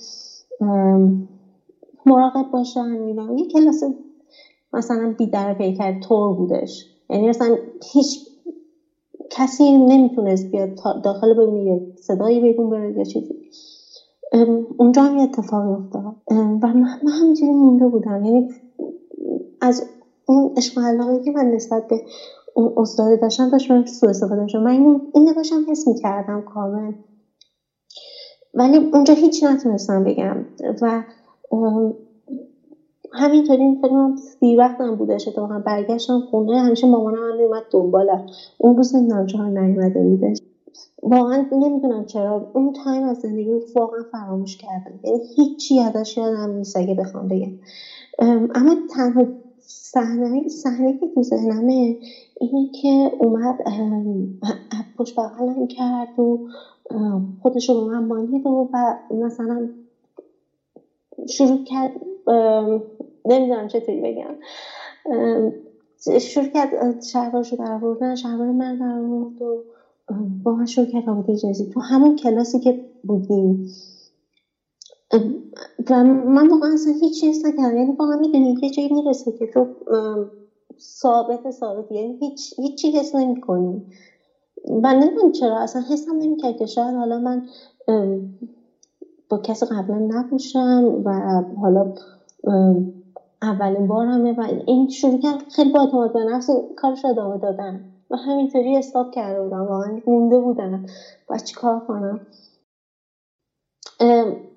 مراقب 2.05 2.47
باشن 2.51 3.01
اینا 3.01 3.33
یه 3.33 3.45
کلاس 3.45 3.83
مثلا 4.73 5.15
بی 5.17 5.27
در 5.27 5.53
پیکر 5.53 5.93
طور 5.93 6.33
بودش. 6.33 6.87
یعنی 7.09 7.29
مثلا 7.29 7.57
هیچ 7.93 8.19
کسی 9.29 9.77
نمی‌تونست 9.77 10.51
بیاد 10.51 10.69
داخل 11.03 11.33
ببینه 11.33 11.63
یه 11.63 11.81
صدایی 11.95 12.39
بیرون 12.39 12.69
بره 12.69 12.91
یا 12.97 13.03
چیزی. 13.03 13.35
اونجا 14.77 15.03
هم 15.03 15.15
یه 15.15 15.23
اتفاقی 15.23 15.69
افتاد. 15.69 16.15
و 16.31 16.73
من 16.73 16.85
همینجوری 17.21 17.51
مونده 17.51 17.87
بودم. 17.87 18.23
یعنی 18.23 18.47
از 19.61 19.81
اون 20.25 20.51
عشق 20.57 20.79
علاقه 20.79 21.19
که 21.19 21.31
من 21.31 21.45
نسبت 21.45 21.87
به 21.87 22.01
اون 22.55 22.73
استاد 22.77 23.21
داشتم 23.21 23.49
داشت 23.49 23.71
من 23.71 23.85
سو 23.85 24.07
استفاده 24.07 24.41
داشتم 24.41 24.59
من 24.59 24.71
این 25.13 25.33
داشتم 25.35 25.65
حس 25.69 25.87
می‌کردم 25.87 26.41
کامل 26.41 26.93
ولی 28.53 28.77
اونجا 28.93 29.13
هیچ 29.13 29.43
نتونستم 29.43 30.03
بگم. 30.03 30.45
و 30.81 31.03
همینطوری 33.13 33.75
فکر 33.81 33.89
کنم 33.89 34.15
سی 34.15 34.55
وقتم 34.55 34.95
بودش 34.95 35.27
اتفاقا 35.27 35.59
برگشتم 35.59 36.19
خونه 36.19 36.59
همیشه 36.59 36.87
مامانم 36.87 37.31
هم 37.31 37.37
میومد 37.37 37.63
دنبالم. 37.71 38.25
اون 38.57 38.77
روز 38.77 38.95
نمی‌دونم 38.95 39.25
چهار 39.25 39.49
نیومده 39.49 40.03
بودش 40.03 40.37
واقعا 41.03 41.45
نمی‌دونم 41.51 42.05
چرا. 42.05 42.51
اون 42.53 42.73
تایم 42.73 43.03
از 43.03 43.17
زندگی 43.17 43.51
واقعا 43.75 44.03
فراموش 44.11 44.57
کردم. 44.57 44.99
یعنی 45.03 45.19
هیچی 45.35 45.79
ازش 45.79 46.17
یادم 46.17 46.49
نیست 46.49 46.77
اگه 46.77 46.95
بخوام 46.95 47.27
بگم. 47.27 47.51
اما 48.55 48.75
تنها 48.95 49.25
صحنه 49.67 50.47
صحنه 50.47 50.97
که 50.97 51.07
تو 51.15 51.21
ذهنمه 51.21 51.97
اینه 52.41 52.71
که 52.81 53.11
اومد 53.19 53.55
پشت 54.97 55.15
بغلم 55.19 55.67
کرد 55.67 56.19
و 56.19 56.39
خودش 57.41 57.69
رو 57.69 57.75
به 57.75 57.91
من 57.91 58.05
مانید 58.05 58.45
و 58.45 58.69
مثلا 59.11 59.69
شروع 61.29 61.59
کرد 61.65 61.93
نمی‌دونم 63.25 63.67
چطوری 63.67 64.01
بگم. 64.01 64.37
شروع 66.21 66.47
کرد 66.47 66.69
شلوارش 67.03 67.51
رو 67.51 67.57
در 67.57 67.73
آوردن 67.73 68.15
شلوار 68.15 68.51
من 68.51 68.77
در 68.77 68.85
آورد 68.99 69.41
و 69.41 69.63
با 70.43 70.53
من 70.55 70.65
شروع 70.65 70.87
کرد 70.87 71.07
رابطه 71.07 71.35
جنسی. 71.37 71.65
تو 71.65 71.79
همون 71.79 72.15
کلاسی 72.15 72.59
که 72.59 72.75
بودیم 73.03 73.61
و 75.91 76.03
من 76.05 76.47
واقعا 76.47 76.73
اصلا 76.73 76.93
هیچ 77.01 77.19
چیز 77.19 77.45
نکردم. 77.45 77.77
یعنی 77.77 77.91
واقعا 77.99 78.15
می‌دونی 78.17 78.55
یه 78.63 78.69
جایی 78.69 78.89
می‌رسه 78.93 79.31
که 79.31 79.47
تو 79.47 79.67
ثابت 80.81 81.51
ثابت 81.51 81.91
یعنی 81.91 82.17
هیچ 82.19 82.53
هیچی 82.57 82.91
حس 82.91 83.15
نمی 83.15 83.35
کنی 83.35 83.83
و 84.83 84.93
نمی‌دونم 84.93 85.31
چرا 85.31 85.59
اصلا 85.59 85.83
حسم 85.89 86.11
نمی‌کرد 86.17 86.57
که 86.57 86.65
شاید 86.65 86.95
حالا 86.95 87.19
من 87.19 87.43
با 89.29 89.39
کسی 89.43 89.65
قبلا 89.71 89.99
نباشم 90.09 91.01
و 91.05 91.43
حالا 91.61 91.91
اولین 93.43 93.87
بارمه 93.87 94.33
و 94.33 94.47
این 94.67 94.87
شروع 94.87 95.19
کرد 95.19 95.43
خیلی 95.49 95.69
با 95.71 95.81
اعتماد 95.81 96.13
به 96.13 96.25
نفس 96.25 96.49
کارش 96.77 97.05
ادامه 97.05 97.37
دادن 97.39 97.81
و 98.11 98.17
همینطوری 98.17 98.77
استاپ 98.77 99.11
کرده 99.11 99.41
بودم 99.43 99.67
واقعا 99.67 99.99
مونده 100.07 100.39
بودم 100.39 100.81
چیکار 101.29 101.81
کنم. 101.81 102.19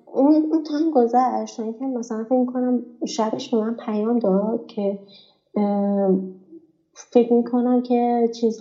اون, 0.05 0.47
اون 0.51 0.63
تایم 0.63 0.91
گذشت 0.91 1.59
اینکه 1.59 1.85
مثلا 1.85 2.23
فکر 2.23 2.45
کنم 2.45 2.83
شبش 3.07 3.49
به 3.49 3.57
من 3.57 3.75
پیام 3.85 4.19
داد 4.19 4.61
که 4.67 4.97
فکر 6.95 7.33
می‌کنم 7.33 7.81
که 7.81 8.29
چیز 8.33 8.57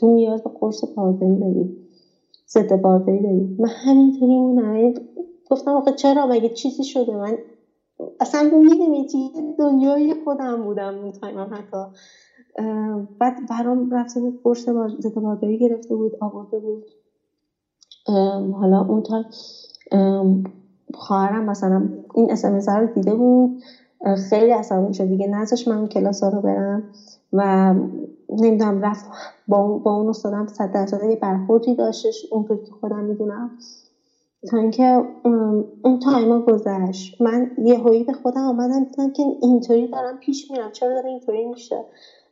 تو 0.00 0.06
نیاز 0.14 0.42
به 0.42 0.50
قرص 0.60 0.84
بارداری 0.96 1.38
داری 1.38 1.79
ضد 2.52 2.82
بارداری 2.82 3.22
داری 3.22 3.56
من 3.58 3.68
همینطوری 3.68 4.38
مونم 4.38 4.94
گفتم 5.50 5.70
آقا 5.70 5.92
چرا 5.92 6.26
مگه 6.26 6.50
چیزی 6.50 6.84
شده؟ 6.84 7.16
من 7.16 7.38
اصلا 8.20 8.42
می‌دونی 8.42 9.06
دنیای 9.58 10.14
خودم 10.24 10.64
بودم 10.64 10.94
اون 10.96 11.12
تایم 11.12 11.54
حتی. 11.54 11.76
بعد 13.20 13.34
برام 13.50 13.90
رفته 13.90 14.20
بود 14.20 14.40
قرص 14.44 14.68
ضد 15.00 15.14
بارداری 15.14 15.58
گرفته 15.58 15.96
بود 15.96 16.12
آورده 16.20 16.60
بود. 16.60 16.84
حالا 18.60 18.80
اون 18.88 19.02
تا 19.02 19.24
خواهرم 20.94 21.44
مثلا 21.44 21.88
این 22.14 22.32
اسمس 22.32 22.68
رو 22.70 22.86
دیده 22.86 23.14
بود. 23.16 23.56
خیلی 24.30 24.52
عصبانی 24.52 24.94
شد. 24.94 25.04
دیگه 25.08 25.26
نذاش 25.28 25.68
من 25.68 25.88
کلاس 25.88 26.22
ها 26.24 26.28
رو 26.28 26.42
برم. 26.42 26.84
و 27.32 27.74
نمی‌دونم 28.28 28.82
رفت 28.82 29.04
با 29.48 29.58
اون, 29.58 29.82
با 29.82 29.96
اون 29.96 30.08
استادم 30.08 30.46
صد 30.46 30.72
درصد 30.72 31.10
یه 31.10 31.16
برخوردی 31.16 31.74
داشتش 31.74 32.26
اونطور 32.30 32.56
که 32.56 32.72
خودم 32.80 33.04
می‌دونم. 33.04 33.50
تا 34.50 34.58
اینکه 34.58 35.02
اون 35.82 35.98
تایما 35.98 36.40
گذشت. 36.40 37.20
من 37.22 37.50
یه 37.64 37.78
هایی 37.78 38.04
به 38.04 38.12
خودم 38.12 38.40
آمدم 38.40 38.84
دیدم 38.84 39.10
که 39.10 39.22
اینطوری 39.42 39.88
دارم 39.88 40.18
پیش 40.18 40.50
میرم. 40.50 40.72
چرا 40.72 40.88
داره 40.94 41.08
اینطوری 41.08 41.46
میشه؟ 41.46 41.84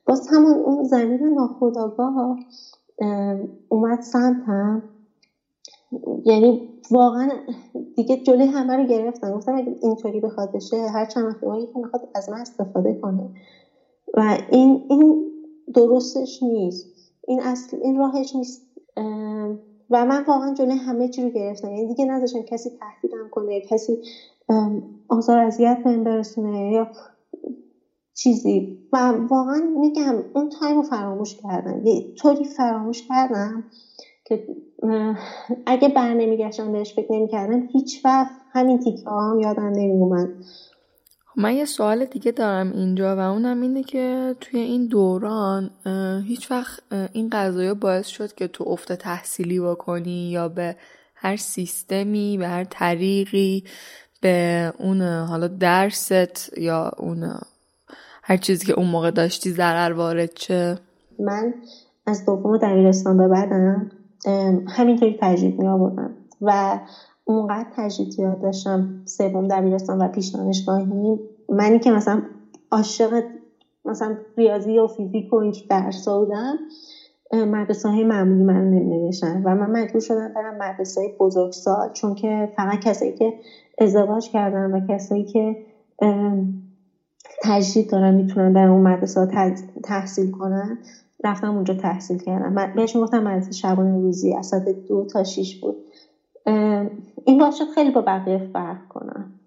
باز 0.07 0.29
همون 0.33 0.53
اون 0.55 0.85
زمین 0.85 1.35
ناخداگاه 1.35 2.39
اومد 3.69 4.01
سمتم. 4.01 4.83
یعنی 6.25 6.69
واقعا 6.91 7.31
دیگه 7.97 8.17
جلوی 8.17 8.47
همه 8.47 8.77
رو 8.77 8.85
گرفتم. 8.85 9.31
گفتم 9.31 9.57
اگه 9.57 9.77
اینطوری 9.83 10.21
بخواد 10.21 10.53
بشه 10.53 10.77
هر 10.77 11.05
چند 11.05 11.25
وقت 11.25 11.63
یکی 11.63 11.79
می‌خواد 11.79 12.09
از 12.15 12.31
من 12.31 12.41
استفاده 12.41 12.95
کنه. 12.95 13.31
و 14.15 14.39
این 14.49 14.87
این 14.91 15.17
درستش 15.75 16.43
نیست. 16.43 16.89
این 17.29 17.41
اصل 17.43 17.77
این 17.83 17.97
راهش 17.97 18.35
نیست. 18.35 18.63
و 19.91 20.05
من 20.05 20.25
واقعا 20.25 20.55
جلوی 20.55 20.77
همه 20.77 21.09
چی 21.09 21.23
رو 21.23 21.31
گرفتم. 21.31 21.69
یعنی 21.69 21.87
دیگه 21.87 22.05
نذاشتم 22.05 22.43
کسی 22.43 22.71
تهدیدم 22.71 23.29
کنه 23.31 23.61
کسی 23.61 23.99
آزار 25.09 25.39
اذیت 25.39 25.81
بهم 25.85 26.05
برسونه 26.05 26.73
یا 26.73 26.89
چیزی. 28.15 28.79
و 28.93 28.97
واقعا 29.31 29.61
میگم 29.81 30.25
اون 30.35 30.49
تایم 30.49 30.77
رو 30.77 30.83
فراموش 30.83 31.37
کردم. 31.37 31.87
یه 31.87 32.07
طوری 32.17 32.45
فراموش 32.45 33.03
کردم 33.03 33.65
که 34.25 34.47
اگه 35.67 35.89
بر 35.89 36.15
نمیگشتم 36.15 36.73
بهش 36.73 36.95
فکر 36.95 37.13
نمی‌کردم 37.13 37.63
هیچ 37.73 38.05
وقت 38.05 38.33
همین 38.53 38.79
تیکه 38.79 39.11
هم 39.11 39.39
یادم 39.41 39.73
نمیومد 39.77 40.29
من 41.39 41.55
یه 41.55 41.65
سوال 41.65 42.05
دیگه 42.05 42.33
دارم 42.33 42.73
اینجا 42.73 43.17
و 43.17 43.19
اونم 43.19 43.61
اینه 43.61 43.83
که 43.83 44.37
توی 44.41 44.61
این 44.61 44.87
دوران 44.87 45.71
هیچ 46.27 46.51
وقت 46.51 46.81
این 47.13 47.31
قضایی 47.31 47.75
باعث 47.75 48.07
شد 48.07 48.35
که 48.35 48.49
تو 48.49 48.65
افت 48.69 48.93
تحصیلی 48.93 49.61
بکنی 49.61 50.31
یا 50.31 50.49
به 50.49 50.77
هر 51.15 51.37
سیستمی 51.37 52.39
به 52.39 52.49
هر 52.49 52.65
طریقی 52.65 53.65
به 54.21 54.73
اون 54.79 55.03
حالا 55.03 55.47
درست 55.47 56.59
یا 56.59 56.91
اون 56.97 57.41
هر 58.23 58.37
چیزی 58.37 58.67
که 58.67 58.73
اون 58.73 58.89
موقع 58.89 59.11
داشتی 59.11 59.51
ضرر 59.51 59.93
وارد 59.93 60.35
چه 60.35 60.79
من 61.19 61.55
از 62.07 62.27
دوم 62.27 62.59
دبیرستان 62.59 63.19
به 63.19 63.29
بعدم 63.29 63.91
همینطوری 64.69 65.19
تجدید 65.21 65.59
می 65.59 65.69
آوردم 65.69 66.15
و 66.41 66.81
اونقدر 67.29 67.69
تجدید 67.77 68.19
یاد 68.19 68.43
داشتم 68.43 69.03
سوم 69.05 69.49
دبیرستان 69.49 69.99
و 69.99 70.09
پیش 70.09 70.29
دانشگاهی 70.29 70.85
منی 71.49 71.79
که 71.79 71.91
مثلا 71.91 72.23
عاشق 72.71 73.25
مثلا 73.85 74.17
ریاضی 74.37 74.79
و 74.79 74.87
فیزیک 74.87 75.33
و 75.33 75.37
این 75.37 75.53
درس 75.69 76.09
بودم 76.09 76.59
مدرسه 77.33 77.89
های 77.89 78.05
معمولی 78.05 78.43
من 78.45 78.71
نمی 78.71 79.11
و 79.25 79.55
من 79.55 79.71
مجبور 79.71 80.01
شدم 80.01 80.33
برم 80.33 80.55
مدرسه 80.55 81.01
های 81.01 81.11
بزرگسال 81.21 81.91
چون 81.93 82.15
که 82.15 82.49
فقط 82.57 82.79
کسایی 82.79 83.13
که 83.13 83.35
ازدواج 83.79 84.31
کردن 84.31 84.71
و 84.71 84.81
کسایی 84.89 85.25
که 85.25 85.57
تجدید 87.43 87.91
دارن 87.91 88.15
می‌تونن 88.15 88.53
در 88.53 88.69
اون 88.69 88.83
مدرسه 88.83 89.27
تحصیل 89.85 90.31
کنن 90.31 90.79
رفتم 91.25 91.55
اونجا 91.55 91.75
تحصیل 91.75 92.19
کردم. 92.19 92.53
من 92.53 92.71
بهش 92.75 92.97
می‌گفتم 92.97 93.23
مدرسه 93.23 93.53
شبانه 93.53 93.99
روزی 93.99 94.35
از 94.35 94.55
دو 94.89 95.05
تا 95.05 95.25
شیش 95.25 95.57
بود. 95.57 95.77
این 97.25 97.39
باعث 97.39 97.63
خیلی 97.75 97.91
با 97.91 98.03
بقیه 98.03 98.39
فرق 98.39 98.79
کنم 98.89 99.38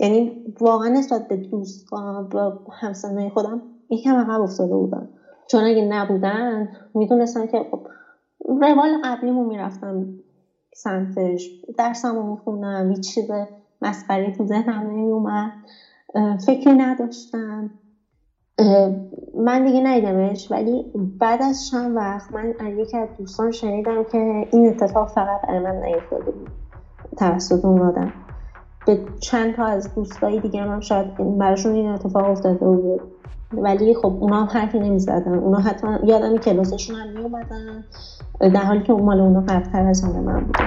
یعنی 0.00 0.32
واقعا 0.60 0.88
نسبت 0.88 1.28
به 1.28 1.36
دوستان 1.36 2.28
با 2.28 2.58
همسنهای 2.72 3.28
خودم 3.30 3.62
یکم 3.90 4.16
عقب 4.16 4.40
افتاده 4.40 4.74
بودن. 4.74 5.08
چون 5.50 5.64
اگه 5.64 5.82
نبودن 5.82 6.68
می‌دونستن 6.94 7.46
که 7.46 7.66
خب 7.70 7.86
روال 8.46 8.98
قبلیمو 9.04 9.44
می‌رفتم 9.44 10.06
سمتش 10.74 11.50
درسمو 11.78 12.30
میخوندم 12.30 12.90
هیچ 12.90 13.14
چیز 13.14 13.30
مسخره 13.82 14.30
تو 14.30 14.46
ذهنم 14.46 14.90
نمیومد 14.90 15.52
فکری 16.46 16.74
نداشتم. 16.74 17.70
من 19.34 19.64
دیگه 19.64 19.80
ندیدمش 19.80 20.50
ولی 20.50 20.84
بعد 21.20 21.42
از 21.42 21.66
چند 21.66 21.96
وقت 21.96 22.32
من 22.32 22.54
از 22.58 22.74
یکی 22.78 22.96
از 22.96 23.08
دوستان 23.18 23.50
شنیدم 23.50 24.04
که 24.04 24.46
این 24.52 24.68
اتفاق 24.68 25.08
فقط 25.08 25.40
برای 25.48 25.60
من 25.60 25.76
نیفتاده 25.76 26.30
بود 26.30 26.50
توسط 27.18 27.64
اون 27.64 27.82
آدم. 27.82 28.12
به 28.86 28.98
چند 29.20 29.54
تا 29.54 29.64
از 29.64 29.94
دوستایی 29.94 30.40
دیگه 30.40 30.62
هم 30.62 30.80
شاید 30.80 31.38
براشون 31.38 31.72
این 31.72 31.88
اتفاق 31.88 32.30
افتاده 32.30 32.66
بود. 32.66 33.00
ولی 33.52 33.94
خب 33.94 34.16
اونا 34.20 34.44
هم 34.44 34.60
حرفی 34.60 34.78
نمی‌زدن. 34.78 35.34
اونا 35.34 35.58
حتی 35.58 35.86
یادم 36.04 36.36
کلاسشون 36.36 36.96
هم 36.96 37.08
میومدن 37.08 37.84
در 38.40 38.64
حالی 38.64 38.82
که 38.82 38.92
اون 38.92 39.02
مال 39.02 39.20
اونا 39.20 39.40
قبلتر 39.40 39.86
از 39.86 40.04
من 40.04 40.40
بوده. 40.40 40.64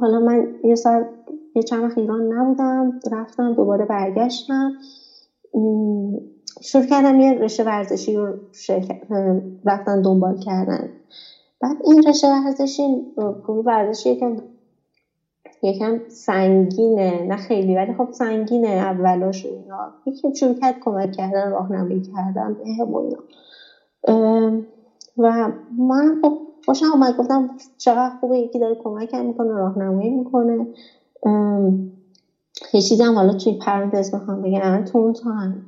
حالا 0.00 0.20
من 0.20 0.48
یه 0.64 0.74
سال 0.74 1.06
یه 1.56 1.62
چند 1.62 1.84
وقت 1.84 1.98
ایران 1.98 2.32
نبودم 2.32 2.94
رفتم 3.12 3.54
دوباره 3.54 3.86
برگشتم. 3.86 4.74
شروع 6.62 6.86
کردم 6.86 7.20
یه 7.20 7.32
رشته 7.34 7.64
ورزشی 7.64 8.16
رو 8.16 8.38
رفتن 9.64 10.02
دنبال 10.02 10.36
کردن. 10.36 10.88
بعد 11.60 11.76
این 11.84 12.02
رشته 12.08 12.28
ورزشی 12.28 12.82
ورزشی 13.66 14.10
یکم 14.10 14.36
یکم 15.62 16.00
سنگینه 16.08 17.24
نه 17.28 17.36
خیلی 17.36 17.76
ولی 17.76 17.94
خب 17.94 18.08
سنگینه 18.12 18.68
اولاش 18.68 19.46
اینا. 19.46 19.94
یکی 20.06 20.34
شروع 20.34 20.54
کرد 20.54 20.76
کمک 20.80 21.12
کردن 21.12 21.50
راهنمایی 21.50 22.00
کردن 22.00 22.54
به 22.54 22.64
و 25.18 25.52
من 25.78 26.18
خب 26.22 26.38
خوشم 26.64 26.86
اومد 26.86 27.16
گفتم 27.16 27.50
چقدر 27.78 28.14
خوبه 28.20 28.38
یکی 28.38 28.58
داره 28.58 28.76
کمکم 28.78 29.24
می‌کنه 29.24 29.52
راهنمایی 29.52 30.10
می‌کنه. 30.10 30.66
یه 32.72 32.80
چیزی 32.82 33.02
هم 33.02 33.14
حالا 33.14 33.32
توی 33.32 33.54
پرانتز 33.54 34.10
بخوام 34.14 34.42
بگم. 34.42 34.82
تو 34.82 34.98
اون 34.98 35.12
تایم 35.12 35.62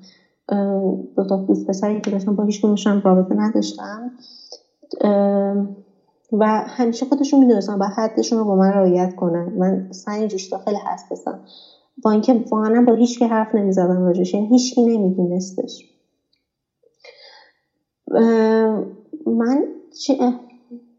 دو 1.17 1.25
تا 1.29 1.37
دوست 1.37 1.67
پسری 1.67 2.01
که 2.01 2.11
داشتم 2.11 2.35
با 2.35 2.45
هیچ 2.45 2.61
رابطه 3.05 3.35
نداشتم. 3.35 4.11
و 6.33 6.65
همیشه 6.67 7.07
خودشون 7.07 7.41
می‌دونستن 7.41 7.79
با 7.79 7.87
حدشون 7.87 8.39
رو 8.39 8.45
با 8.45 8.57
من 8.57 8.73
رعایت 8.73 9.15
کنن. 9.15 9.53
من 9.57 9.83
سعی 9.91 10.29
جوش 10.29 10.55
خیلی 10.65 10.79
حساسم. 10.93 11.39
با 12.03 12.11
اینکه 12.11 12.45
واقعا 12.53 12.85
با 12.87 12.93
هیچ 12.95 13.19
که 13.19 13.27
حرف 13.27 13.55
نمی‌زدم 13.55 14.03
راجش 14.05 14.35
یعنی 14.35 14.47
هیچکی 14.47 14.83
نمیدونستش. 14.83 15.87
من 19.27 19.65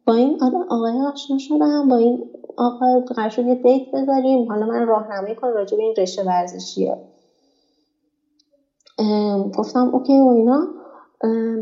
با 0.08 0.14
این 0.16 0.38
آقای 0.70 1.02
آشنا 1.02 1.38
شدم 1.40 1.88
با 1.90 1.98
این 1.98 2.20
آقا 2.58 3.00
قرار 3.08 3.30
شد 3.30 3.46
یه 3.46 3.56
دیت 3.56 3.84
بذاریم. 3.94 4.46
حالا 4.46 4.66
من 4.68 4.88
راهنمایی 4.88 5.36
کنم 5.36 5.54
راجع 5.56 5.78
به 5.78 5.84
این 5.84 5.96
رشته 5.98 6.24
ورزشیه. 6.24 6.98
گفتم 9.58 9.90
اوکی 9.94 10.20
و 10.20 10.28
اینا. 10.28 10.68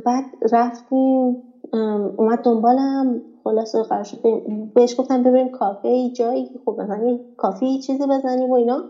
بعد 0.06 0.26
رفتیم 0.52 1.40
اومد 2.18 2.40
دنبالم. 2.44 3.22
خلاصه 3.44 3.84
قرار 3.84 4.04
شد 4.04 4.20
بهش 4.76 4.96
گفتم 5.00 5.24
ببریم 5.24 5.50
کافه 5.50 6.10
جایی 6.10 6.50
خب 6.66 6.76
مثلا 6.82 7.20
کافی 7.38 7.80
چیزی 7.80 8.08
بزنیم 8.08 8.50
و 8.50 8.54
اینا. 8.56 8.84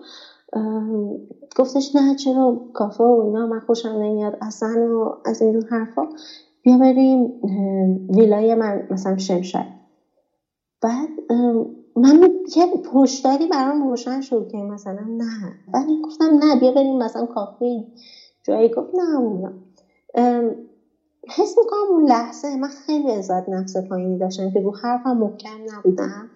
گفتش 1.57 1.95
نه 1.95 2.15
چرا 2.15 2.59
کافه 2.73 3.03
و 3.05 3.21
اینا 3.25 3.47
من 3.47 3.59
خوشم 3.59 3.89
نمیاد 3.89 4.37
اصلا 4.41 4.87
و 4.99 5.15
از 5.25 5.41
این 5.41 5.63
حرفا. 5.69 6.03
بیا 6.63 6.77
بریم 6.77 7.33
ویلای 8.09 8.55
من 8.55 8.87
مثلا 8.91 9.17
شمشک 9.17 9.67
بعد 10.81 11.09
من 11.95 12.21
یه 12.57 12.67
پشتاری 12.93 13.47
برام 13.47 13.83
روشن 13.89 14.21
شد 14.21 14.49
که 14.51 14.57
مثلا 14.57 15.01
نه. 15.09 15.57
ولی 15.73 16.01
گفتم 16.03 16.25
نه 16.43 16.55
بیا 16.59 16.71
بریم 16.71 16.97
مثلا 16.97 17.25
کافه 17.25 17.85
جایی. 18.43 18.69
گفت 18.69 18.89
نه 18.95 19.51
حس 21.29 21.57
می‌کنم 21.59 21.79
اون 21.89 22.05
لحظه 22.09 22.57
من 22.57 22.69
خیلی 22.69 23.11
عزت 23.11 23.49
نفس 23.49 23.77
پایینی 23.77 24.17
داشتم 24.17 24.51
که 24.51 24.61
رو 24.61 24.73
حرفم 24.83 25.17
محکم 25.17 25.59
نبودم 25.67 26.29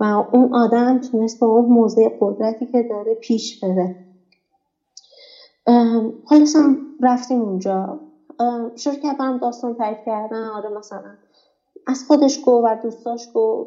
و 0.00 0.04
اون 0.32 0.48
آدم 0.54 0.98
تونست 1.00 1.40
با 1.40 1.48
اون 1.48 1.66
موضع 1.66 2.08
قدرتی 2.20 2.66
که 2.66 2.82
داره 2.90 3.14
پیش 3.14 3.60
بره. 3.64 3.96
خلاصم 6.24 6.78
رفتیم 7.02 7.40
اونجا. 7.42 8.00
شروع 8.76 8.96
کردم 8.96 9.38
داستان 9.38 9.74
تعریف 9.74 9.98
کردن 10.06 10.44
آره 10.44 10.70
مثلا. 10.70 11.16
از 11.86 12.04
خودش 12.04 12.40
گو 12.40 12.62
و 12.64 12.76
دوستاش 12.82 13.28
گو 13.28 13.66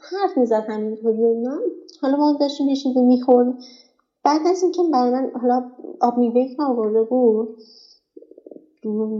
حرف 0.00 0.38
می‌زد 0.38 0.64
همینطوری 0.68 1.22
و 1.24 1.26
اینا. 1.26 1.58
حالا 2.02 2.16
ما 2.16 2.32
داشتیم 2.40 2.68
یه 2.68 2.76
چیزی 2.76 3.02
می‌خوریم 3.02 3.58
بعد 4.24 4.46
از 4.46 4.62
اینکه 4.62 4.82
برای 4.92 5.10
من 5.12 5.30
حالا 5.42 5.62
آب 6.00 6.18
میوه 6.18 6.46
که 6.46 6.62
آورده 6.62 7.04
بود 7.04 7.50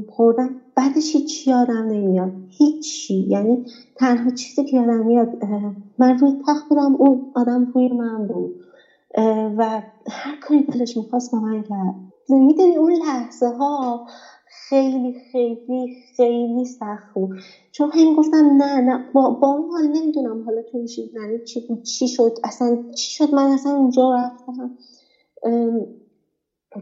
خوردم. 0.09 0.53
بعدش 0.77 1.16
هیچ 1.16 1.46
یادم 1.48 1.87
نمیاد. 1.87 2.33
هیچی. 2.48 3.14
یعنی 3.29 3.64
تنها 3.96 4.31
چیزی 4.31 4.64
که 4.64 4.77
یادم 4.77 5.05
میاد 5.05 5.31
من 5.98 6.18
روی 6.18 6.33
تخت 6.48 6.68
بودم 6.68 6.96
اون 6.96 7.22
آدم 7.35 7.68
روی 7.74 7.88
من 7.88 8.27
بود. 8.27 8.55
و 9.59 9.83
هر 10.11 10.37
کاری 10.40 10.62
دلش 10.64 10.96
می‌خواست 10.96 11.33
با 11.33 11.40
من 11.40 11.62
کرد. 11.62 11.94
می‌دونی 12.29 12.77
اون 12.77 12.92
لحظه 12.92 13.46
ها 13.48 14.07
خیلی 14.55 15.12
خیلی 15.33 15.88
خیلی 16.17 16.67
سخت 16.67 17.14
بود. 17.14 17.31
چون 17.73 17.90
همین 17.93 18.14
گفتم 18.14 18.47
نه 18.59 18.81
نه 18.81 19.01
با, 19.14 19.31
با 19.31 19.49
اون 19.49 19.71
حال 19.71 19.88
نمی‌دونم 19.88 20.43
حالا 20.45 20.62
تو 20.62 20.79
یعنی 21.14 21.40
چی, 21.40 21.64
چی 21.85 22.09
شد 22.09 22.33
اصلا 22.45 22.79
چی 22.97 23.12
شد؟ 23.12 23.35
من 23.35 23.49
اصلا 23.51 23.73
اونجا 23.73 24.14
رفتم. 24.14 24.73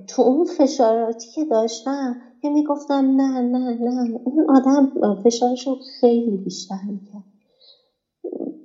تو 0.09 0.23
اون 0.23 0.45
فشاراتی 0.45 1.29
که 1.35 1.45
داشتم 1.45 2.17
که 2.43 2.51
می‌گفتم 2.51 2.95
نه 3.17 3.43
نه 3.43 3.79
نه 3.81 4.21
اون 4.25 4.47
آدم 4.51 4.89
فشارش 5.15 5.67
رو 5.67 5.79
خیلی 6.01 6.39
بیشتر 6.39 6.81
می‌کرد. 6.89 7.25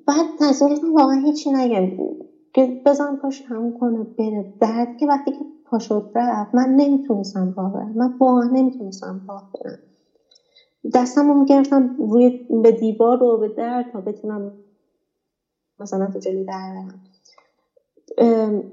بعد 0.08 0.28
گرفتم 0.62 0.94
واقعا 0.96 1.16
هیچی 1.16 1.52
نگم. 1.52 1.90
بزن 2.86 3.16
پاش 3.16 3.42
تموم 3.42 3.74
کنه 3.74 4.08
بره. 4.18 4.46
درد 4.62 4.96
که 4.98 5.08
وقتی 5.08 5.32
که 5.32 5.46
پاشد 5.68 6.06
رفت. 6.16 6.56
من 6.56 6.70
نمی‌تونستم 6.70 7.54
راه 7.58 7.74
برم. 7.74 7.94
من 7.96 8.12
واقعا 8.20 8.48
نمی‌تونستم 8.48 9.22
راه 9.30 9.46
برم. 9.54 9.80
دستم 10.96 11.28
رو 11.28 11.36
می‌گرفتم 11.40 11.92
روی 11.98 12.32
به 12.64 12.72
دیوار 12.72 13.18
رو 13.20 13.38
به 13.38 13.50
در 13.50 13.86
تا 13.94 14.02
بتونم 14.02 14.54
مثلا 15.80 16.10
تو 16.10 16.20
جلوی 16.20 16.46
در 16.46 16.74
برم. 16.76 18.64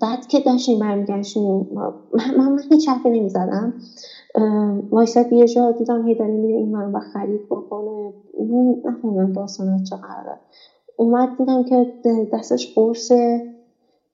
بعد 0.00 0.26
که 0.26 0.40
داشتیم 0.40 0.78
برمیگشتیم 0.78 1.66
من, 1.70 1.92
من 2.38 2.58
هیچ 2.70 2.88
حرفی 2.88 3.10
نمی‌زدم. 3.10 3.74
وایساد 4.92 5.32
یه 5.32 5.48
جا 5.48 5.72
دیدم 5.72 6.06
هی 6.06 6.14
داره 6.14 6.36
میره 6.36 6.58
این 6.58 6.76
و 6.76 7.00
خرید 7.00 7.42
بکنه. 7.50 8.14
نفهمیدم 8.84 9.32
داستان 9.32 9.78
چه 9.82 9.96
قراره. 9.96 10.38
اومد 10.96 11.36
دیدم 11.38 11.64
که 11.64 11.88
دستش 12.32 12.72
قرصه. 12.74 13.44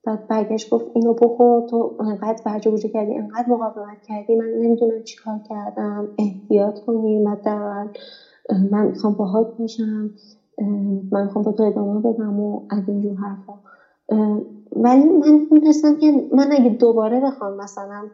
بعد 0.05 0.21
برگشت 0.29 0.69
گفت 0.71 0.87
اینو 0.95 1.15
بخور 1.23 1.63
تو 1.63 1.93
انقدر 2.01 2.37
برجه 2.45 2.71
بوجه 2.71 2.89
کردی 2.89 3.15
انقدر 3.19 3.45
مقاومت 3.49 3.99
کردی 4.03 4.37
من 4.37 4.51
نمی‌دونم 4.61 5.03
چیکار 5.03 5.41
کردم 5.45 6.09
احتیاط 6.19 6.79
کنی 6.79 7.19
مدل 7.19 7.89
من 8.71 8.87
می‌خوام 8.87 9.15
باهات 9.15 9.49
باشم 9.59 10.11
من 11.13 11.23
می‌خوام 11.23 11.45
با 11.45 11.53
تو 11.53 11.63
ادامه 11.63 12.01
بدم 12.01 12.41
و 12.41 12.61
از 12.71 12.89
اینجور 12.89 13.17
حرفا. 13.17 13.59
ولی 14.77 15.05
من 15.07 15.43
می‌دونستم 15.51 15.97
که 15.97 16.13
من 16.33 16.53
اگه 16.53 16.71
دوباره 16.71 17.21
بخوام 17.21 17.55
مثلا 17.57 18.11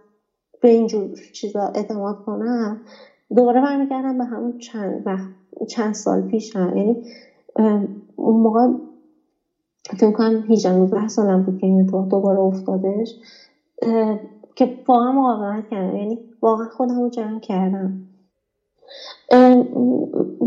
به 0.63 0.69
اینجور 0.69 1.11
چیزا 1.33 1.71
اعتماد 1.75 2.19
کنم 2.27 2.81
دوباره 3.37 3.61
برمیگردم 3.63 4.19
به 4.19 4.25
همون 4.25 4.55
چند 4.59 5.05
چند 5.69 5.95
سال 5.95 6.23
پیش 6.23 6.57
هم 6.57 6.77
یعنی 6.77 6.99
اون 8.17 8.43
موقع 8.43 8.69
فکر 9.97 10.11
کنم 10.11 10.45
18 10.49 10.73
19 10.73 11.09
سالم 11.09 11.43
بود 11.43 11.59
که 11.59 11.67
این 11.67 11.81
اتفاق 11.81 12.09
دوباره 12.09 12.39
افتادش 12.39 13.15
که 14.57 14.71
واقعا 14.89 15.13
مقاومت 15.13 15.69
کردم. 15.71 15.97
یعنی 15.97 16.19
واقعا 16.43 16.69
خودم 16.69 17.01
رو 17.01 17.09
جمع 17.09 17.41
کردم. 17.41 17.93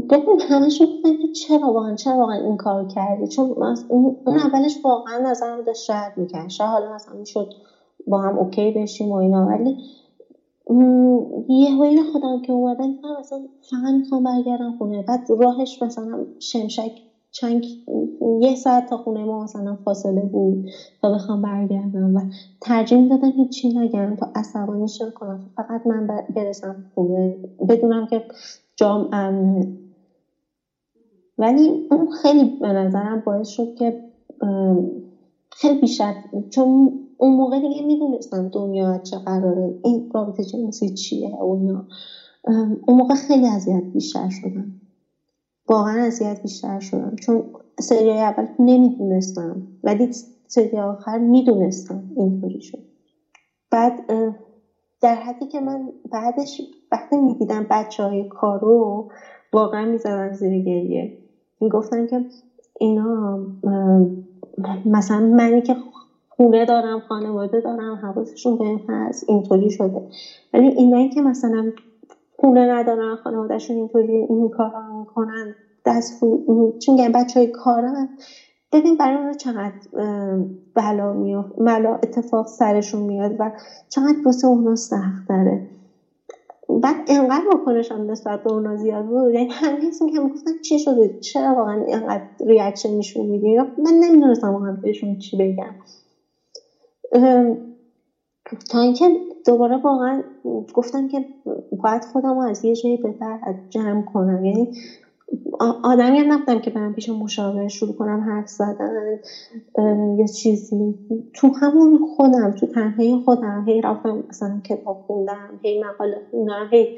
ببین 0.10 0.42
همش 0.50 0.82
گفتن 0.82 1.18
که 1.22 1.28
چرا 1.28 1.72
واقعا 1.74 1.96
چرا 1.96 2.18
واقعا 2.18 2.36
این 2.36 2.58
کار 2.58 2.86
کردی؟ 2.86 3.28
چون 3.28 3.56
اون 3.88 4.16
اولش 4.28 4.80
واقعا 4.84 5.20
نظرم 5.20 5.62
داشت 5.62 5.84
شاید 5.84 6.14
می‌کرد. 6.16 6.50
شاید 6.50 6.70
حالا 6.70 6.96
مثلا 6.96 7.16
می‌شد 7.16 7.54
با 8.08 8.20
هم 8.22 8.38
اوکی 8.38 8.72
بشیم 8.72 9.10
و 9.12 9.16
اینا 9.16 9.46
ولی 9.46 9.78
یه 11.50 11.76
هایی 11.76 12.04
خودم 12.04 12.42
که 12.42 12.52
اومدم 12.52 12.96
مثلا 13.20 13.40
فقط 13.72 13.94
می‌خوام 13.94 14.24
برگردم 14.24 14.76
خونه. 14.78 15.04
بعد 15.04 15.28
راهش 15.30 15.82
مثلا 15.82 16.26
شمشک 16.40 16.92
چند 17.32 17.62
یه 18.42 18.56
ساعت 18.56 18.86
تا 18.90 18.98
خونه 18.98 19.26
ما 19.26 19.44
مثلا 19.44 19.78
فاصله 19.86 20.22
بود 20.26 20.66
تا 21.02 21.12
بخوام 21.12 21.42
برگردم 21.42 22.16
و 22.16 22.22
ترجیح 22.62 23.08
دادم 23.10 23.32
هیچی 23.38 23.70
نگم 23.70 24.16
تا 24.16 24.32
عصبانی 24.36 24.88
کنم 25.16 25.42
فقط 25.58 25.88
من 25.88 26.08
برسم 26.36 26.84
خونه 26.96 27.40
بدونم 27.70 28.08
که 28.08 28.24
جام 28.78 29.10
امنه 29.14 29.68
ولی 31.40 31.70
اون 31.92 32.10
خیلی 32.24 32.46
به 32.62 32.68
نظرم 32.74 33.22
باعث 33.22 33.50
شد 33.50 33.74
که 33.76 33.98
خیلی 35.52 35.76
بیشتر 35.76 36.16
چون 36.50 36.94
اون 37.18 37.36
موقع 37.38 37.60
دیگه 37.62 37.82
می‌دونستم 37.84 38.50
دنیا 38.50 39.00
چه 39.00 39.20
قراره 39.20 39.76
این 39.84 40.04
رابطه 40.16 40.46
جنسی 40.46 40.90
چیه 40.90 41.36
اون 41.42 41.84
اون 42.88 42.98
موقع 42.98 43.16
خیلی 43.16 43.48
اذیت 43.48 43.86
بیشتر 43.94 44.30
شدم. 44.30 44.81
واقعا 45.72 46.04
اذیت 46.06 46.42
بیشتر 46.42 46.80
شدم. 46.80 47.16
چون 47.16 47.44
سری 47.80 48.12
اول 48.12 48.48
نمی‌دونستم 48.60 49.68
ولی 49.84 50.10
سری 50.48 50.80
آخر 50.80 51.18
می‌دونستم 51.18 52.04
اینطوری 52.16 52.62
شد. 52.62 52.80
بعد 53.72 53.94
در 55.02 55.16
حدی 55.16 55.48
که 55.48 55.60
من 55.60 55.90
بعدش 56.12 56.62
وقتی 56.92 57.18
می‌دیدم 57.18 57.68
بچه 57.70 58.04
های 58.04 58.28
کارو 58.30 59.10
واقعا 59.54 59.86
می‌زدن 59.86 60.34
زیر 60.34 60.64
گریه. 60.64 61.18
می‌گفتن 61.62 62.08
که 62.08 62.26
اینا 62.80 63.40
مثلا 64.86 65.20
منی 65.20 65.62
که 65.62 65.76
خونه 66.30 66.66
دارم 66.66 67.00
خانواده 67.00 67.62
دارم 67.62 67.96
حواسشون 67.96 68.58
به 68.58 68.66
هست 68.88 69.26
اینطوری 69.28 69.70
شده. 69.70 70.02
ولی 70.54 70.68
اینایی 70.68 71.10
که 71.10 71.22
مثلا 71.22 71.72
خونه 72.38 72.68
ندارن 72.74 73.16
خانوادهشون 73.16 73.76
اینطوری 73.76 74.16
این 74.16 74.50
کار 74.50 74.70
می‌کنن 75.02 75.56
دست 75.86 76.14
چون 76.82 76.98
بچه 77.16 77.42
های 77.42 77.50
کارن 77.54 78.10
ببین 78.74 78.98
برای 78.98 79.18
اون 79.18 79.34
چقدر 79.34 79.76
بلا 80.76 81.14
میاد 81.14 81.54
بلا 81.58 81.96
اتفاق 82.04 82.48
سرشون 82.48 83.02
میاد 83.04 83.32
و 83.40 83.52
چقدر 83.90 84.18
واسه 84.26 84.48
اونا 84.48 84.76
سخت 84.78 85.26
داره 85.30 85.62
بعد 86.84 86.98
انقدر 87.08 87.46
واکنشم 87.54 88.12
نسبت 88.12 88.44
به 88.44 88.54
اونا 88.54 88.78
زیاد 88.78 89.06
بود 89.06 89.34
یعنی 89.34 89.48
همه 89.52 89.88
حس 89.88 90.00
که 90.14 90.22
گفتن 90.22 90.52
چی 90.64 90.80
شده 90.80 91.14
چرا 91.22 91.56
واقعا 91.56 91.84
اینقدر 91.88 92.24
ریاکشن 92.48 92.90
نشون 92.98 93.28
میدی 93.28 93.58
من 93.58 93.94
نمی‌دونستم 94.02 94.54
واقعا 94.54 94.80
بهشون 94.84 95.18
چی 95.18 95.38
بگم. 95.38 95.76
تا 98.70 98.80
اینکه 98.82 99.10
دوباره 99.48 99.78
واقعا 99.84 100.24
گفتم 100.74 101.08
که 101.08 101.26
باید 101.84 102.06
خودم 102.06 102.36
رو 102.36 102.42
از 102.42 102.66
یه 102.66 102.76
جایی 102.76 102.98
به 102.98 103.12
بعد 103.20 103.58
جمع 103.70 104.04
کنم. 104.04 104.46
یعنی 104.46 104.70
آدمی 105.84 106.20
هم 106.20 106.34
نبودم 106.34 106.60
که 106.60 106.72
برم 106.72 106.94
پیش 106.94 107.10
مشاور 107.10 107.68
شروع 107.68 107.94
کنم 107.94 108.22
حرف 108.22 108.50
زدن 108.50 109.18
یا 110.20 110.28
چیزی. 110.28 110.96
تو 111.34 111.52
همون 111.62 112.00
خودم 112.00 112.52
تو 112.52 112.68
تنهایی 112.68 113.18
خودم 113.18 113.64
هی 113.68 113.82
رفتم 113.82 114.24
مثلا 114.30 114.62
کتاب 114.66 115.00
خوندم 115.08 115.60
هی 115.64 115.80
مقاله 115.80 116.22
خوندم 116.32 116.70
هی 116.72 116.90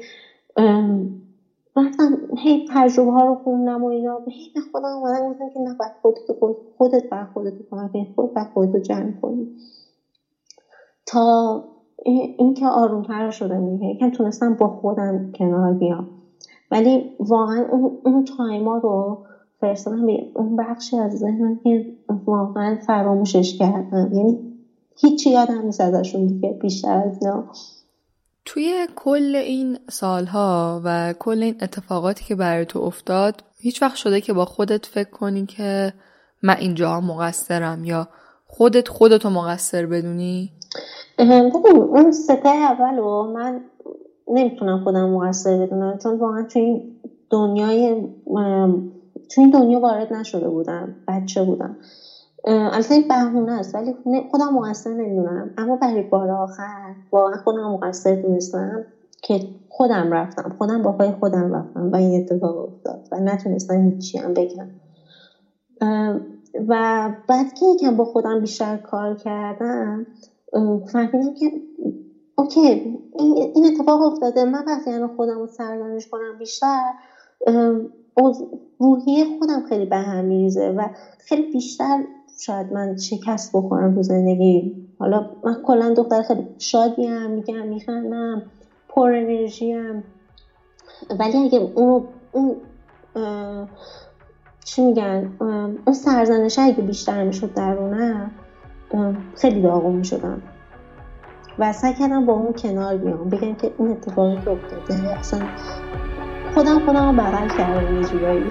رفتم 1.76 2.18
هی 2.38 2.64
تجربه 2.68 3.12
ها 3.12 3.26
رو 3.26 3.34
خوندم 3.44 3.84
و 3.84 3.86
اینا. 3.86 4.22
هی 4.26 4.62
خودم 4.72 4.88
اومدم 4.88 5.26
گفتم 5.28 5.48
که 5.48 5.60
نه 5.60 5.74
باید 5.78 5.92
خودت 6.02 6.20
خودت 6.78 7.04
بر 7.10 7.24
خودت 7.24 7.54
کمک 7.70 7.92
خودت 8.16 8.32
بر 8.34 8.44
خودت 8.44 8.76
جمع 8.76 9.12
کنی. 9.12 9.48
تا 11.14 11.64
اینکه 12.38 12.66
آرومتر 12.66 13.30
شده 13.30 13.58
میگه 13.58 13.86
یکم 13.86 14.10
تونستم 14.10 14.54
با 14.54 14.68
خودم 14.68 15.32
کنار 15.38 15.72
بیام. 15.72 16.08
ولی 16.70 17.16
واقعا 17.20 17.66
اون, 17.70 17.98
اون 18.04 18.24
تایما 18.24 18.78
رو 18.78 19.26
فرستادم 19.60 20.06
اون 20.34 20.56
بخشی 20.56 20.98
از 20.98 21.18
ذهنم 21.18 21.60
که 21.64 21.86
واقعا 22.26 22.78
فراموشش 22.86 23.58
کردم. 23.58 24.10
یعنی 24.12 24.38
هیچی 24.96 25.30
یادم 25.30 25.62
نیست 25.62 25.80
ازشون 25.80 26.26
دیگه 26.26 26.58
بیشتر 26.62 27.02
از 27.06 27.18
اینا. 27.22 27.44
توی 28.44 28.86
کل 28.96 29.36
این 29.36 29.78
سالها 29.90 30.80
و 30.84 31.14
کل 31.18 31.42
این 31.42 31.54
اتفاقاتی 31.60 32.24
که 32.24 32.34
برای 32.34 32.64
تو 32.64 32.78
افتاد 32.78 33.44
هیچ 33.56 33.82
وقت 33.82 33.96
شده 33.96 34.20
که 34.20 34.32
با 34.32 34.44
خودت 34.44 34.86
فکر 34.86 35.10
کنی 35.10 35.46
که 35.46 35.92
من 36.42 36.56
اینجا 36.56 37.00
مقصرم 37.00 37.84
یا 37.84 38.08
خودت 38.56 38.88
خودتو 38.88 39.30
مقصر 39.30 39.86
بدونی؟ 39.86 40.52
ببین 41.18 41.52
اون 41.76 42.12
سته 42.12 42.48
اول 42.48 42.96
رو 42.96 43.32
من 43.34 43.60
نمی‌تونم 44.28 44.84
خودم 44.84 45.08
مقصر 45.10 45.66
بدونم 45.66 45.98
چون 46.02 46.18
واقعا 46.18 46.42
توی 46.42 46.62
این 46.62 47.00
دنیای 47.30 48.02
توی 49.34 49.44
این 49.44 49.50
دنیا 49.50 49.80
وارد 49.80 50.12
نشده 50.12 50.48
بودم 50.48 50.94
بچه 51.08 51.44
بودم. 51.44 51.76
البته 52.44 52.94
این 52.94 53.08
بهونه 53.08 53.52
است 53.52 53.74
ولی 53.74 53.94
خودم 54.30 54.54
مقصر 54.54 54.90
نمی‌دونم. 54.90 55.50
اما 55.58 55.76
برای 55.76 56.02
بار 56.02 56.30
آخر 56.30 56.94
واقعا 57.12 57.36
خودم 57.36 57.70
مقصر 57.70 58.14
دونستم 58.14 58.84
که 59.22 59.40
خودم 59.68 60.12
رفتم 60.12 60.54
خودم 60.58 60.82
با 60.82 60.92
پای 60.92 61.12
خودم 61.12 61.54
رفتم 61.54 61.90
و 61.92 61.96
این 61.96 62.20
اتفاق 62.22 62.56
افتاد 62.58 63.08
و 63.12 63.20
نتونستم 63.20 63.90
هیچی 63.90 64.18
هم 64.18 64.34
بگم. 64.34 64.68
و 66.68 67.12
بعد 67.28 67.52
که 67.52 67.66
یکم 67.66 67.96
با 67.96 68.04
خودم 68.04 68.40
بیشتر 68.40 68.76
کار 68.76 69.14
کردم 69.14 70.06
فهمیدم 70.92 71.32
که 71.32 71.50
اوکی 72.38 72.82
این 73.54 73.66
اتفاق 73.66 74.02
افتاده. 74.02 74.44
من 74.44 74.64
وقتی 74.66 74.90
خودم 75.16 75.38
رو 75.40 75.46
سرزنش 75.46 76.06
کنم 76.08 76.38
بیشتر 76.38 76.92
روحی 78.78 79.24
خودم 79.24 79.60
خیلی 79.60 79.86
به 79.86 79.96
هم 79.96 80.24
میریزه 80.24 80.70
و 80.76 80.88
خیلی 81.18 81.42
بیشتر 81.42 82.04
شاید 82.40 82.72
من 82.72 82.96
شکست 82.96 83.50
بخورم 83.54 83.94
تو 83.94 84.02
زندگی. 84.02 84.72
حالا 84.98 85.26
من 85.44 85.56
کلا 85.62 85.94
دختر 85.96 86.22
خیلی 86.22 86.44
شادیم 86.58 87.30
میگم 87.30 87.66
میخندم 87.66 88.42
پر 88.88 89.12
انرژیم. 89.12 90.04
ولی 91.18 91.38
اگه 91.38 91.68
اون 91.74 92.04
اون 92.32 92.56
چی 94.64 94.84
میگن؟ 94.84 95.32
اون 95.86 95.94
سرزنش 95.94 96.58
اگه 96.58 96.82
بیشتر 96.82 97.24
می‌شد 97.24 97.54
درونه 97.54 98.30
خیلی 99.36 99.62
داغون 99.62 99.96
می‌شدم. 99.96 100.42
و 101.58 101.72
سعی 101.72 101.94
کردم 101.94 102.26
با 102.26 102.32
اون 102.32 102.52
کنار 102.52 102.96
بیام 102.96 103.30
بگم 103.30 103.54
که 103.54 103.72
این 103.78 103.88
اتفاقی 103.88 104.40
که 104.44 104.50
افتاده 104.50 105.18
اصلا 105.18 105.40
خودم 106.54 106.78
خودم 106.78 107.16
بغل 107.16 107.48
کردم 107.48 107.96
یه 107.96 108.04
جورایی. 108.04 108.50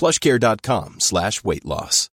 plushcare.com 0.00 1.00
slash 1.00 1.44
weight 1.44 1.64
loss. 1.64 2.10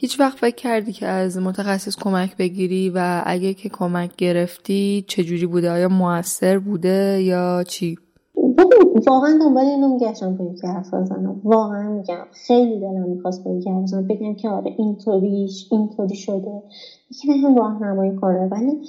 هیچ 0.00 0.20
وقت 0.20 0.38
فکر 0.38 0.54
کردی 0.54 0.92
که 0.92 1.06
از 1.06 1.38
متخصص 1.38 1.96
کمک 1.96 2.36
بگیری 2.36 2.90
و 2.94 3.22
اگه 3.26 3.54
که 3.54 3.68
کمک 3.68 4.16
گرفتی 4.16 5.04
چجوری 5.08 5.46
بوده؟ 5.46 5.70
آیا 5.70 5.88
موثر 5.88 6.58
بوده 6.58 7.22
یا 7.22 7.64
چی؟ 7.68 7.98
واقعا 9.06 9.38
دنبال 9.40 9.64
اینو 9.64 9.88
میگشتم 9.88 10.36
با 10.36 10.44
یکی 10.44 10.66
حرف 10.66 10.94
بزنم 10.94 11.40
واقعا 11.44 11.88
میگم 11.88 12.24
خیلی 12.46 12.80
دلم 12.80 13.08
می‌خواست 13.08 13.44
با 13.44 13.54
یکی 13.54 13.70
حرف 13.70 13.94
بگم 13.94 14.34
که 14.34 14.48
آره 14.48 14.74
اینطوریش 14.78 15.68
اینطوری 15.70 16.16
شده 16.16 16.62
یکی 17.10 17.28
به 17.28 17.34
هم 17.34 17.56
راهنمایی 17.56 18.16
کنه 18.16 18.48
ولی 18.52 18.80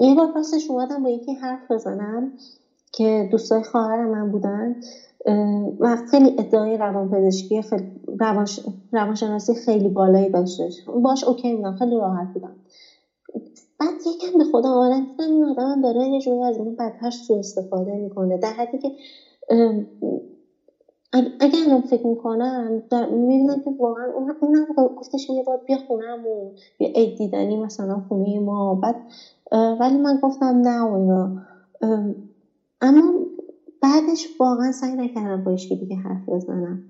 یه 0.00 0.14
بار 0.14 0.28
راستش 0.34 0.70
اومدم 0.70 1.02
با 1.02 1.10
یکی 1.10 1.34
حرف 1.34 1.70
بزنم 1.70 2.30
که 2.92 3.28
دوستای 3.30 3.62
خواهر 3.62 4.06
من 4.06 4.30
بودن. 4.30 4.76
و 5.80 5.96
خیلی 6.10 6.34
ادعای 6.38 6.78
روانپزشکی 6.78 7.62
خیلی 7.62 7.84
روانشناسی 8.92 9.54
خیلی 9.54 9.88
بالایی 9.88 10.30
داشتش. 10.30 10.82
باش 10.86 11.24
اوکی 11.24 11.54
بودم 11.54 11.72
خیلی 11.72 11.96
راحت 11.96 12.28
بودم. 12.34 12.56
بعد 13.80 13.94
یکم 14.06 14.38
به 14.38 14.44
خدا 14.44 14.70
آمدن 14.70 15.00
دیدم 15.06 15.32
این 15.32 15.80
داره 15.82 16.06
یه 16.08 16.20
جوری 16.20 16.42
از 16.44 16.60
من 16.60 16.74
بدتر 16.76 17.10
سو 17.10 17.34
استفاده 17.34 17.96
می‌کنه. 17.96 18.38
در 18.38 18.52
حدی 18.52 18.78
که 18.78 18.92
اگر 21.40 21.58
الان 21.66 21.80
فکر 21.80 22.06
می‌کنم 22.06 22.82
می‌بینم 23.10 23.60
که 23.64 23.70
واقعا 23.78 24.12
اونم 24.40 24.66
گفتش 24.96 25.30
یه 25.30 25.42
بار 25.42 25.60
بیا 25.66 25.78
خونهمون 25.78 26.52
بیا 26.78 26.88
عید 26.94 27.14
دیدنی 27.16 27.56
مثلا 27.56 28.00
خونه 28.08 28.40
ما. 28.40 28.74
بعد 28.74 28.96
ولی 29.52 29.98
من 29.98 30.16
گفتم 30.22 30.46
نه 30.64 30.82
و 30.82 30.92
اینا. 30.92 31.32
اما 32.82 33.14
بعدش 33.82 34.28
واقعا 34.40 34.72
سعی 34.72 34.94
نکردم 34.96 35.42
با 35.42 35.56
که 35.56 35.76
دیگه 35.76 35.96
حرف 35.96 36.28
بزنم. 36.28 36.80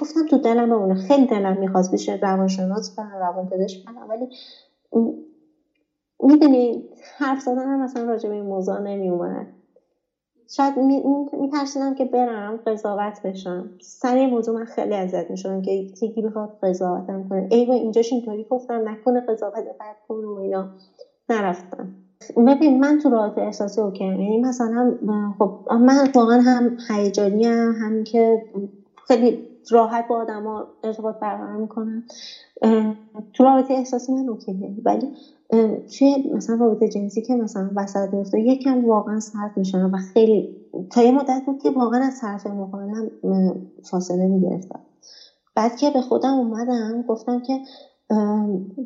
گفتم 0.00 0.26
تو 0.30 0.38
دلم 0.38 0.70
بمونه 0.70 0.94
خیلی 0.94 1.26
دلم 1.26 1.58
می‌خواست 1.58 1.94
بشه 1.94 2.18
روانشناس 2.22 2.92
و 2.98 3.02
روانپزشک 3.02 3.80
کنم 3.86 4.08
ولی 4.08 4.28
می‌دونی 6.22 6.84
حرف 7.18 7.40
زدن 7.40 7.68
هم 7.68 7.80
مثلا 7.84 8.04
راجع 8.04 8.28
به 8.28 8.34
این 8.34 8.44
موضوع 8.44 8.78
نمیومد 8.78 9.48
شاید 10.50 10.78
میترسیدم 11.32 11.94
که 11.94 12.04
برم 12.06 12.60
قضاوت 12.66 13.20
بشم. 13.24 13.70
سر 13.82 14.16
این 14.16 14.30
موضوع 14.30 14.54
من 14.54 14.64
خیلی 14.64 14.94
اذیت 14.94 15.26
می‌شدم 15.30 15.62
که 15.62 15.72
یکی 16.02 16.22
بخواد 16.22 16.50
قضاوتم 16.62 17.24
کنه. 17.24 17.48
ای 17.50 17.66
با 17.66 17.74
اینجاش 17.74 18.12
اینطوری 18.12 18.44
گفتم 18.50 18.88
نکنه 18.88 19.20
قضاوت 19.28 19.64
بد 19.80 19.96
کن 20.08 20.24
و 20.24 20.34
اینا. 20.38 20.68
نرفتم. 21.30 21.92
ببین 22.48 22.80
من 22.80 22.98
تو 22.98 23.10
رابطه 23.10 23.40
احساسی 23.40 23.80
اوکی 23.80 24.04
یعنی 24.04 24.38
مثلا 24.38 24.94
خب 25.38 25.52
من 25.80 26.06
واقعا 26.14 26.40
هم 26.40 26.74
هیجانی 26.90 27.46
هم, 27.46 27.74
هم 27.80 28.04
که 28.04 28.42
خیلی 29.08 29.40
راحت 29.70 30.06
با 30.08 30.16
آدما 30.20 30.66
ارتباط 30.84 31.16
برقرار 31.20 31.56
می‌کنم. 31.56 32.04
تو 33.34 33.44
رابطه 33.44 33.74
احساسی 33.74 34.12
من 34.12 34.28
اوکیه. 34.28 34.74
ولی 34.84 35.12
توی 35.98 36.22
مثلا 36.34 36.56
رابطه 36.56 36.88
جنسی 36.88 37.22
که 37.22 37.36
مثلا 37.36 37.72
وسط 37.76 38.08
میفته 38.14 38.40
یکم 38.40 38.84
واقعا 38.86 39.20
سرد 39.20 39.52
میشن 39.56 39.82
و 39.84 39.98
خیلی 39.98 40.48
تا 40.90 41.02
یه 41.02 41.12
مدت 41.12 41.42
بود 41.46 41.58
که 41.58 41.70
واقعا 41.70 42.00
از 42.06 42.18
طرف 42.20 42.46
مقابلم 42.46 43.10
فاصله 43.84 44.26
می‌گرفتم. 44.28 44.80
بعد 45.56 45.76
که 45.76 45.90
به 45.90 46.02
خودم 46.02 46.34
اومدم 46.34 47.02
گفتم 47.08 47.40
که 47.40 47.60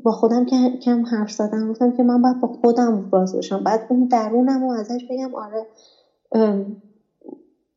با 0.04 0.12
خودم 0.12 0.44
که 0.44 0.70
کم 0.82 1.02
حرف 1.06 1.32
زدم 1.32 1.68
گفتم 1.70 1.92
که 1.92 2.02
من 2.02 2.22
باید 2.22 2.40
با 2.40 2.48
خودم 2.48 3.08
راز 3.12 3.34
باشم 3.34 3.64
بعد 3.64 3.86
اون 3.88 4.08
درونم 4.10 4.62
رو 4.62 4.70
ازش 4.70 5.06
بگم 5.10 5.34
آره. 5.34 5.66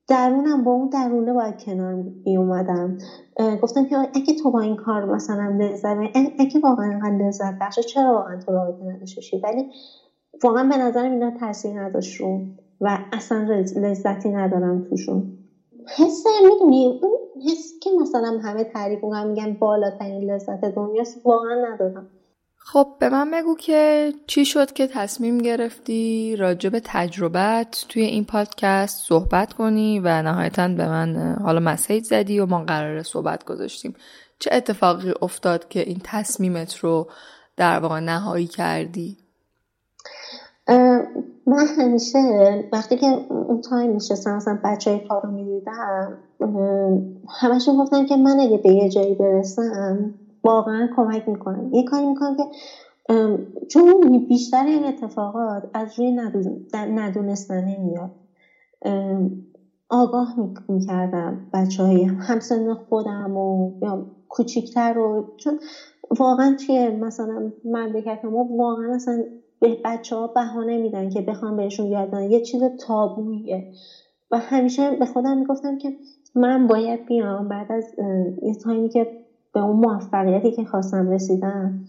درونم 0.10 0.64
با 0.64 0.72
اون 0.72 0.90
درونه 0.90 1.34
باید 1.34 1.58
کنار 1.64 1.96
می 2.26 2.38
اومدم 2.38 2.98
گفتم 3.62 3.86
که 3.86 3.98
اگه 3.98 4.34
تو 4.34 4.52
با 4.52 4.62
این 4.62 4.78
کار 4.78 5.06
مثلا 5.06 5.58
لذت 5.60 5.98
اگه 6.40 6.60
واقعا 6.64 6.86
اینقدر 6.90 7.28
لذت 7.28 7.56
بخشه 7.62 7.84
چرا 7.84 8.14
واقعا 8.14 8.38
تو 8.38 8.54
رابطه 8.54 8.86
نداشته 8.86 9.40
ولی 9.44 9.68
واقعا 10.44 10.64
به 10.64 10.78
نظرم 10.78 11.12
اینا 11.12 11.32
تاثیر 11.32 11.82
نداشت 11.82 12.16
رو. 12.22 12.42
و 12.82 13.00
اصلا 13.14 13.64
لذتی 13.78 14.30
ندارم 14.30 14.80
توشون. 14.80 15.26
حس 15.98 16.24
می‌دونی 16.50 16.96
حس 17.48 17.74
که 17.84 17.90
مثلا 18.02 18.40
همه 18.44 18.64
تعریف 18.64 19.04
میگن 19.04 19.54
بالاترین 19.54 20.32
لذت 20.32 20.66
دنیاست 20.76 21.22
واقعا 21.26 21.74
ندارم 21.74 22.10
خب 22.72 22.88
به 23.00 23.10
من 23.10 23.32
بگو 23.32 23.56
که 23.56 24.14
چی 24.28 24.46
شد 24.46 24.72
که 24.72 24.88
تصمیم 24.88 25.38
گرفتی 25.38 26.36
راجع 26.36 26.70
به 26.70 26.82
تجربت 26.84 27.86
توی 27.90 28.02
این 28.02 28.26
پادکست 28.26 29.08
صحبت 29.08 29.54
کنی 29.54 30.00
و 30.00 30.22
نهایتا 30.22 30.68
به 30.68 30.90
من 30.90 31.38
حالا 31.44 31.60
مسیج 31.60 32.04
زدی 32.04 32.40
و 32.40 32.46
ما 32.46 32.64
قرار 32.64 33.04
صحبت 33.04 33.46
گذاشتیم 33.46 33.96
چه 34.40 34.50
اتفاقی 34.54 35.14
افتاد 35.22 35.68
که 35.68 35.80
این 35.80 36.02
تصمیمت 36.04 36.78
رو 36.78 37.08
در 37.58 37.80
واقع 37.80 38.00
نهایی 38.00 38.48
کردی؟ 38.48 39.18
من 41.46 41.66
همیشه 41.78 42.20
وقتی 42.72 42.96
که 42.98 43.08
اون 43.30 43.62
تایم 43.62 43.92
میشستم 43.92 44.36
مثلا 44.36 44.60
بچه 44.64 44.92
های 44.92 45.00
کار 45.00 45.26
می‌دیدم 45.26 46.18
همشون 47.30 47.78
گفتن 47.78 48.06
که 48.06 48.18
من 48.18 48.40
اگه 48.40 48.58
به 48.58 48.70
یه 48.72 48.90
جایی 48.90 49.16
برسم 49.16 50.14
واقعا 50.44 50.90
کمک 50.96 51.28
می‌کنم 51.28 51.70
یه 51.74 51.84
کاری 51.84 52.06
می‌کنم 52.06 52.36
که 52.36 52.44
چون 53.68 54.26
بیشتر 54.28 54.66
این 54.66 54.86
اتفاقات 54.86 55.64
از 55.74 56.00
روی 56.00 56.18
ندونستنه 56.74 57.78
میاد. 57.78 58.12
آگاه 59.90 60.36
می‌کردم 60.70 61.50
بچه 61.54 61.84
های 61.84 62.04
همسن 62.04 62.74
خودم 62.74 63.38
و 63.38 63.72
یا 63.82 64.06
کوچیکتر 64.30 64.94
رو. 64.94 65.34
چون 65.38 65.60
واقعا 66.20 66.56
توی 66.66 66.90
مثلا 66.90 67.52
مملکت 67.64 68.26
ما 68.26 68.44
واقعا 68.44 68.96
اصلا 68.96 69.24
به 69.60 69.78
بچه 69.86 70.16
ها 70.16 70.28
بهانه 70.28 70.78
میدن 70.78 71.10
که 71.10 71.22
بخوام 71.22 71.56
بهشون 71.56 71.86
یاد 71.86 72.14
یه 72.14 72.42
چیز 72.42 72.64
تابویه. 72.80 73.66
و 74.32 74.38
همیشه 74.40 74.92
به 74.92 75.06
خودم 75.06 75.38
می‌گفتم 75.38 75.78
که 75.78 75.94
من 76.36 76.68
باید 76.68 77.06
بیام. 77.06 77.48
بعد 77.48 77.72
از 77.72 77.96
یه 78.42 78.56
تایمی 78.56 78.90
که 78.90 79.08
به 79.54 79.60
اون 79.60 79.76
موفقیتی 79.76 80.52
که 80.52 80.64
خواستم 80.66 81.10
رسیدم 81.10 81.86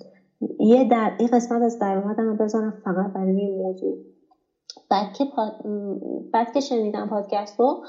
یه 0.60 0.84
در 0.84 1.12
این 1.18 1.28
قسمت 1.32 1.62
از 1.62 1.78
درآمدم 1.78 2.36
بزنم 2.36 2.74
فقط 2.84 3.12
برای 3.12 3.40
این 3.40 3.56
موضوع. 3.56 3.98
بعد 4.90 5.12
که, 5.12 5.24
بعد 6.32 6.52
که 6.52 6.60
شنیدم 6.60 7.08
پادکست 7.08 7.60
رو 7.60 7.82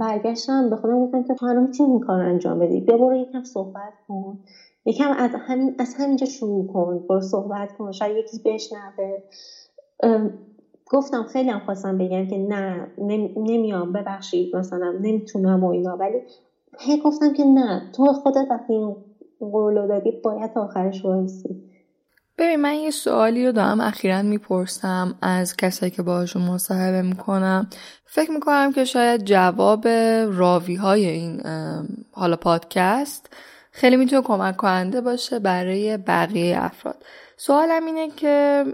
برگشتم 0.00 0.70
به 0.70 0.76
خودم 0.76 1.04
گفتم 1.04 1.22
که 1.22 1.34
هنوز 1.40 1.76
چی 1.76 1.82
این 1.82 2.00
کار 2.00 2.20
انجام 2.20 2.58
بدی؟ 2.58 2.80
بیا 2.80 2.96
برو 2.96 3.16
یکم 3.16 3.42
صحبت 3.44 3.92
کن. 4.08 4.38
یکم 4.84 5.12
از 5.18 5.30
همین 5.46 5.76
از 5.78 5.94
همینجا 5.98 6.26
شروع 6.26 6.72
کن 6.72 7.06
برو 7.08 7.20
صحبت 7.20 7.72
کن 7.78 7.92
شاید 7.92 8.16
یکی 8.16 8.38
بشنوه. 8.44 9.22
گفتم 10.86 11.22
خیلی 11.22 11.50
هم 11.50 11.60
خواستم 11.60 11.98
بگم 11.98 12.26
که 12.26 12.38
نه 12.38 12.86
نمیام 13.36 13.92
ببخشید 13.92 14.56
مثلا 14.56 14.94
نمی‌تونم 15.00 15.64
و 15.64 15.70
اینا 15.70 15.96
ولی 15.96 16.18
هی 16.80 17.00
گفتم 17.00 17.32
که 17.32 17.44
نه 17.44 17.82
تو 17.96 18.12
خودت 18.12 18.46
وقتی 18.50 18.72
این 18.72 18.96
قولو 19.40 19.88
دادی 19.88 20.10
باید 20.24 20.50
آخرش 20.56 21.04
وایسی. 21.04 21.62
ببین 22.38 22.56
من 22.56 22.74
یه 22.74 22.90
سوالی 22.90 23.46
رو 23.46 23.52
دارم 23.52 23.80
اخیرا 23.80 24.22
می‌پرسم 24.22 25.14
از 25.22 25.56
کسایی 25.56 25.92
که 25.92 26.02
باهاشون 26.02 26.42
مصاحبه 26.42 27.02
می‌کنم. 27.02 27.66
فکر 28.04 28.30
می‌کنم 28.30 28.72
که 28.72 28.84
شاید 28.84 29.24
جواب 29.24 29.88
راوی 30.28 30.74
های 30.74 31.06
این 31.06 31.40
حالا 32.12 32.36
پادکست 32.36 33.30
خیلی 33.72 33.96
می‌تونه 33.96 34.22
کمک 34.22 34.56
کننده 34.56 35.00
باشه 35.00 35.38
برای 35.38 35.96
بقیه 35.96 36.56
افراد 36.60 37.04
سوالم 37.36 37.86
اینه 37.86 38.10
که 38.10 38.64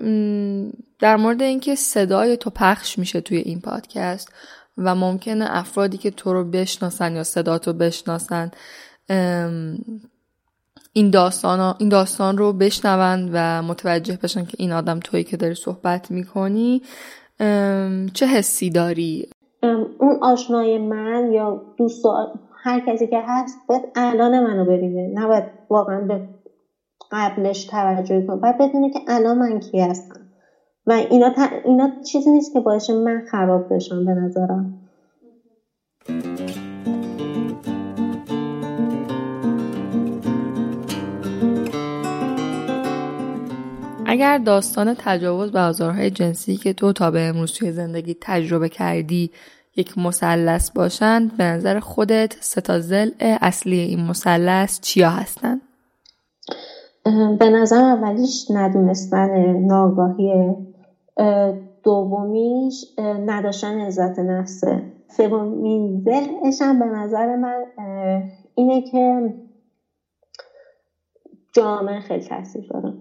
در 0.98 1.16
مورد 1.16 1.42
اینکه 1.42 1.74
صدای 1.74 2.36
تو 2.36 2.50
پخش 2.50 2.98
میشه 2.98 3.20
توی 3.20 3.36
این 3.36 3.60
پادکست 3.60 4.32
و 4.78 4.94
ممکنه 4.94 5.46
افرادی 5.48 5.98
که 5.98 6.10
تو 6.10 6.32
رو 6.32 6.44
بشناسن 6.44 7.16
یا 7.16 7.22
صدا 7.22 7.58
تو 7.58 7.72
بشناسن 7.72 8.50
این 10.92 11.10
داستان, 11.10 11.74
این 11.78 11.88
داستان 11.88 12.38
رو 12.38 12.52
بشنون 12.52 13.30
و 13.32 13.62
متوجه 13.62 14.18
بشن 14.22 14.44
که 14.44 14.56
این 14.58 14.72
آدم 14.72 15.00
تویی 15.00 15.24
که 15.24 15.36
داری 15.36 15.54
صحبت 15.54 16.10
می‌کنی 16.10 16.82
چه 18.14 18.26
حسی 18.26 18.70
داری؟ 18.70 19.28
اون 19.98 20.18
آشنای 20.22 20.78
من 20.78 21.32
یا 21.32 21.62
دوست 21.78 22.02
هر 22.62 22.80
کسی 22.80 23.06
که 23.06 23.20
هست 23.26 23.58
باید 23.68 23.82
الان 23.94 24.44
منو 24.44 24.64
ببینه. 24.64 25.10
نباید 25.14 25.44
واقعا 25.70 26.00
به 26.00 26.28
قبلش 27.10 27.64
توجه 27.64 28.26
کنه. 28.26 28.36
باید 28.36 28.58
بدونه 28.58 28.90
که 28.90 29.00
الان 29.08 29.38
من 29.38 29.60
کی 29.60 29.80
هستم. 29.80 30.20
و 30.86 30.92
اینا, 30.92 31.34
اینا 31.64 31.90
چیزی 32.12 32.30
نیست 32.30 32.52
که 32.52 32.60
باشه 32.60 32.92
من 32.92 33.22
خراب 33.30 33.74
بشم 33.74 34.04
به 34.04 34.12
نظرم. 34.12 34.88
اگر 44.06 44.38
داستان 44.38 44.94
تجاوز 44.98 45.54
و 45.54 45.58
آزارهای 45.58 46.10
جنسی 46.10 46.56
که 46.56 46.72
تو 46.72 46.92
تا 46.92 47.10
به 47.10 47.20
امروز 47.20 47.52
توی 47.52 47.72
زندگی 47.72 48.16
تجربه 48.20 48.68
کردی 48.68 49.30
یک 49.78 49.98
مثلث 49.98 50.70
باشند 50.70 51.36
به 51.36 51.44
نظر 51.44 51.80
خودت 51.80 52.36
ستا 52.40 52.80
اصلی 53.20 53.78
این 53.78 54.00
مثلث 54.06 54.80
چیا 54.80 55.10
هستند؟ 55.10 55.60
به 57.38 57.50
نظر 57.50 57.84
اولیش 57.84 58.50
ندونستن 58.50 59.56
ناگاهی 59.56 60.54
دومیش 61.82 62.84
نداشتن 63.26 63.80
عزت 63.80 64.18
نفسه 64.18 64.82
سومین 65.16 66.04
ذلش 66.04 66.62
هم 66.62 66.78
به 66.78 66.84
نظر 66.84 67.36
من 67.36 67.64
اینه 68.54 68.82
که 68.82 69.34
جامعه 71.52 72.00
خیلی 72.00 72.24
تاثیر 72.24 72.66
داره. 72.70 72.94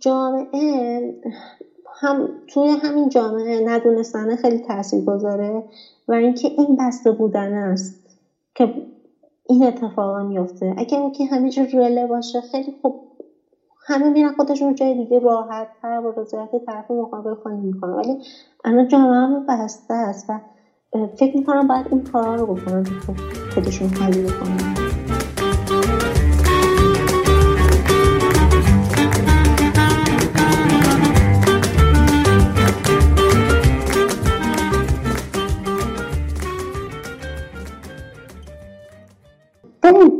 جامعه 0.00 1.14
هم 2.00 2.28
توی 2.46 2.68
همین 2.68 3.08
جامعه 3.08 3.60
ندونستن 3.68 4.36
خیلی 4.36 4.58
تاثیر 4.58 5.04
گذاره 5.04 5.64
و 6.08 6.12
اینکه 6.12 6.48
این 6.48 6.76
بسته 6.80 7.12
بودن 7.12 7.54
است 7.54 8.06
که 8.54 8.74
این 9.48 9.62
اتفاقا 9.62 10.22
میفته 10.22 10.74
اگر 10.76 10.98
اینکه 10.98 11.24
همه 11.24 11.50
جور 11.50 11.66
رله 11.66 12.06
باشه 12.06 12.40
خیلی 12.40 12.74
خوب 12.82 13.06
همه 13.86 14.10
میرن 14.10 14.32
خودشون 14.32 14.74
جای 14.74 14.94
دیگه 14.94 15.18
راحت 15.18 15.68
تر 15.82 16.00
با 16.00 16.10
رضایت 16.10 16.50
طرف 16.66 16.90
مقابل 16.90 17.34
خواهی 17.34 17.58
می‌کنن. 17.58 17.92
ولی 17.92 18.18
الان 18.64 18.88
جامعه 18.88 19.14
هم 19.14 19.46
بسته 19.46 19.94
است 19.94 20.30
و 20.30 20.40
فکر 21.16 21.36
می‌کنم 21.36 21.68
باید 21.68 21.86
این 21.90 22.04
کارا 22.04 22.34
رو 22.34 22.54
بکنن 22.54 22.84
خودشون 23.54 23.88
حلی 23.88 24.22
بکنن. 24.22 24.75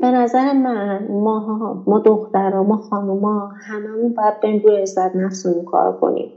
به 0.07 0.13
نظر 0.13 0.53
من 0.53 1.07
ما 1.11 1.83
ما 1.87 1.99
دخترها 1.99 2.63
ما 2.63 2.77
خانوما 2.77 3.49
هممون 3.67 4.13
باید 4.13 4.41
بریم 4.43 4.59
روی 4.65 4.77
عزت 4.83 5.15
نفسمون 5.15 5.65
کار 5.65 5.93
کنیم. 5.93 6.31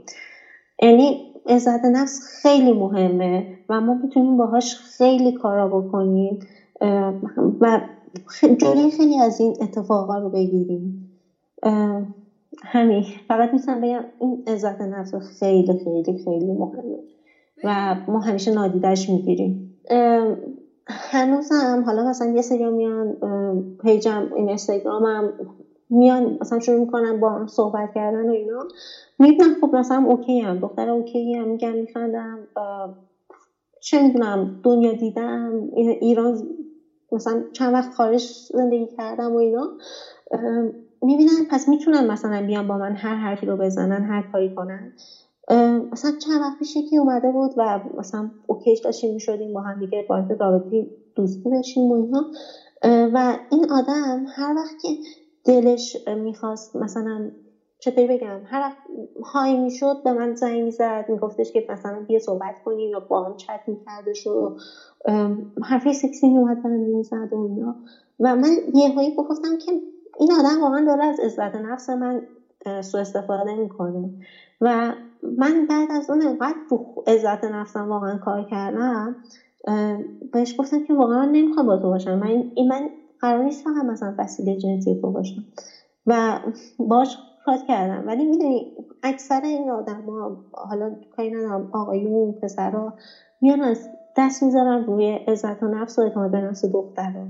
یعنی 0.82 1.20
عزت 1.46 1.84
نفس 1.84 2.20
خیلی 2.42 2.72
مهمه 2.72 3.46
و 3.68 3.80
ما 3.80 3.94
می‌تونیم 4.02 4.36
باهاش 4.36 4.76
خیلی 4.76 5.32
کارا 5.32 5.68
بکنیم 5.68 6.38
و 7.60 7.80
جلوی 8.60 8.90
خیلی 8.90 9.18
از 9.18 9.40
این 9.40 9.54
اتفاقا 9.60 10.18
رو 10.18 10.30
بگیریم. 10.30 10.96
همین. 12.64 13.04
فقط 13.28 13.52
می‌تونم 13.52 13.80
بگم 13.80 14.04
این 14.20 14.38
عزت 14.46 14.80
نفس 14.80 15.14
خیلی 15.14 15.74
خیلی 15.84 16.14
خیلی 16.24 16.52
مهمه 16.52 16.98
و 17.64 17.96
ما 18.08 18.20
همیشه 18.20 18.50
نادیدش 18.50 19.08
می‌گیریم. 19.08 19.58
هنوزم 20.90 21.82
حالا 21.86 22.04
مثلا 22.04 22.28
یه 22.34 22.42
سری 22.42 22.70
میان 22.70 23.16
page 23.82 24.19
م 24.19 24.28
این 24.36 24.58
هم 24.84 25.34
میان 25.90 26.38
مثلا 26.40 26.58
شروع 26.58 26.80
می‌کنن 26.80 27.20
با 27.20 27.30
هم 27.32 27.46
صحبت 27.46 27.90
کردن 27.94 28.28
و 28.28 28.32
اینا. 28.32 28.68
می‌بینم 29.18 29.54
خب 29.60 29.76
مثلا 29.76 30.04
okay 30.06 30.40
هم 30.40 30.58
دختر 30.60 30.88
okay 30.90 31.34
هم 31.34 31.48
میگم 31.48 31.76
میخندم 31.76 32.48
چه 33.80 34.00
می‌دونم 34.00 34.50
دنیا 34.64 34.94
دیدم 34.94 35.52
ایران 36.00 36.48
مثلا 37.12 37.44
چند 37.52 37.74
وقت 37.74 37.94
خارج 37.94 38.26
زندگی 38.54 38.88
کردم 38.88 39.32
و 39.34 39.36
اینا. 39.38 39.70
می‌بینن 41.02 41.44
پس 41.50 41.68
می‌تونن 41.68 42.06
مثلا 42.06 42.46
بیان 42.46 42.68
با 42.68 42.78
من 42.78 42.96
هر 42.96 43.16
حرفی 43.16 43.46
رو 43.46 43.56
بزنن 43.56 44.04
هر 44.04 44.22
کاری 44.22 44.50
کنن. 44.50 44.92
مثلا 45.92 46.12
چند 46.18 46.40
وقت 46.40 46.58
پیش 46.58 46.76
یکی 46.76 46.96
اومده 46.96 47.30
بود 47.30 47.52
و 47.56 47.80
مثلا 47.94 48.30
اوکیش 48.48 48.80
داشتیم 48.80 49.12
می‌شدیم 49.12 49.52
با 49.52 49.60
هم 49.60 49.78
دیگه 49.78 50.04
وارد 50.08 50.26
رابطه 50.40 50.86
دوستی 51.14 51.48
بشیم 51.50 51.82
و 51.82 51.94
اینا. 51.94 52.26
و 53.14 53.38
این 53.50 53.66
آدم 53.70 54.24
هر 54.28 54.54
وقت 54.56 54.76
که 54.80 54.88
دلش 55.44 55.96
می‌خواست 56.16 56.76
مثلا 56.76 57.30
چطوری 57.78 58.06
بگم 58.06 58.42
هر 58.46 58.60
وقت 58.60 58.78
های 59.32 59.56
می‌شد 59.56 59.98
به 60.04 60.12
من 60.12 60.34
زنگ 60.34 60.62
می‌زد 60.62 61.04
میگفتش 61.08 61.52
که 61.52 61.64
مثلا 61.68 62.04
بیا 62.08 62.18
صحبت 62.18 62.58
کنیم 62.64 62.90
یا 62.90 63.00
با 63.08 63.22
هم 63.24 63.34
چت 63.34 63.60
میکردش 63.66 64.26
و 64.26 64.52
حرفی 65.64 65.92
سکسی 65.92 66.28
میومد 66.28 66.58
من 66.64 66.70
می‌زد 66.78 67.28
و 67.32 67.36
اینا. 67.36 67.76
و 68.20 68.36
من 68.36 68.50
یه 68.74 68.90
هایی 68.92 69.12
گفتم 69.16 69.56
که 69.56 69.72
این 70.18 70.32
آدم 70.32 70.62
واقعا 70.62 70.84
داره 70.86 71.04
از 71.04 71.20
عزت 71.20 71.54
نفس 71.56 71.88
من 71.90 72.22
سوء 72.82 73.00
استفاده 73.00 73.54
می‌کنه. 73.56 74.10
و 74.60 74.94
من 75.22 75.66
بعد 75.66 75.92
از 75.92 76.10
اون 76.10 76.22
انقدر 76.22 76.58
عزت 77.06 77.44
نفسم 77.44 77.88
واقعا 77.88 78.18
کار 78.18 78.44
کردم 78.44 79.16
بهش 80.32 80.54
گفتم 80.58 80.80
که 80.80 80.94
واقعا 80.94 81.18
من 81.18 81.28
نمی‌خوام 81.28 81.66
با 81.66 81.76
تو 81.76 81.88
باشم. 81.88 82.14
من 82.18 82.44
این 82.54 82.68
من 82.68 82.88
قرار 83.20 83.42
نیست 83.44 83.62
فقط 83.64 83.84
مثلا 83.84 84.14
وسیله 84.18 84.56
جنسی 84.56 84.94
تو 84.94 85.10
باشم. 85.10 85.44
و 86.06 86.38
باش 86.78 87.18
کار 87.44 87.56
کردم. 87.56 88.06
ولی 88.06 88.24
می‌دونی 88.24 88.66
اکثر 89.02 89.40
این 89.44 89.70
آدم 89.70 90.02
ها 90.10 90.38
حالا 90.52 90.96
کاری 91.10 91.30
ندارم 91.30 91.68
آقایون 91.72 92.32
پسرها 92.42 92.94
میان 93.40 93.62
از 93.62 93.88
دست 94.16 94.42
می‌ذارن 94.42 94.84
روی 94.84 95.20
عزت 95.26 95.62
و 95.62 95.68
نفس 95.68 95.98
و 95.98 96.02
اعتماد 96.02 96.30
به 96.30 96.40
نفس 96.40 96.64
دخترها 96.64 97.28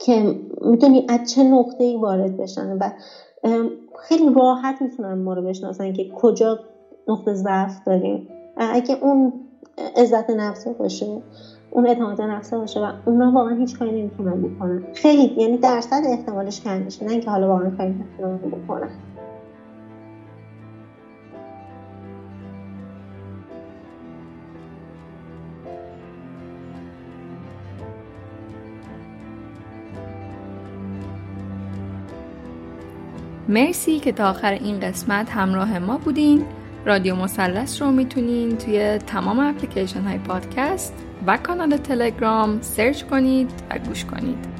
که 0.00 0.34
می‌تونی 0.60 1.04
از 1.08 1.20
چه 1.30 1.42
نقطه 1.44 1.84
ای 1.84 1.96
وارد 1.96 2.36
بشن 2.36 2.78
و 2.80 2.90
خیلی 3.98 4.32
راحت 4.34 4.82
می‌تونن 4.82 5.14
ما 5.14 5.34
رو 5.34 5.42
بشناسن 5.42 5.92
که 5.92 6.06
کجا 6.14 6.58
نقطه 7.08 7.34
ضعف 7.34 7.80
داریم. 7.86 8.22
اگه 8.56 8.96
اون 9.00 9.32
عزت 9.96 10.30
نفسه 10.30 10.72
باشه 10.72 11.20
اون 11.70 11.86
اعتماد 11.86 12.20
نفسه 12.20 12.56
باشه 12.56 12.80
و 12.80 12.92
اونا 13.06 13.32
واقعا 13.32 13.54
هیچ 13.54 13.78
کاری 13.78 14.00
نمی‌تونن 14.00 14.42
بکنن. 14.42 14.82
خیلی 14.94 15.32
یعنی 15.36 15.56
درصد 15.58 16.02
احتمالش 16.04 16.60
کم 16.60 16.82
میشه 16.82 17.04
نه 17.04 17.10
اینکه 17.10 17.30
حالا 17.30 17.48
واقعا 17.48 17.70
کاری 17.70 17.90
نمی‌تونن 17.90 18.36
بکنن. 18.36 18.90
مرسی 33.52 33.98
که 33.98 34.12
تا 34.12 34.30
آخر 34.30 34.52
این 34.52 34.80
قسمت 34.80 35.30
همراه 35.30 35.78
ما 35.78 35.98
بودین. 35.98 36.44
رادیو 36.86 37.16
مثلث 37.16 37.82
رو 37.82 37.90
می‌تونین 37.90 38.56
توی 38.56 38.98
تمام 38.98 39.38
اپلیکیشن 39.38 40.02
های 40.02 40.18
پادکست 40.18 40.94
و 41.26 41.36
کانال 41.36 41.76
تلگرام 41.76 42.60
سرچ 42.60 43.02
کنید 43.02 43.50
و 43.70 43.78
گوش 43.78 44.04
کنید. 44.04 44.51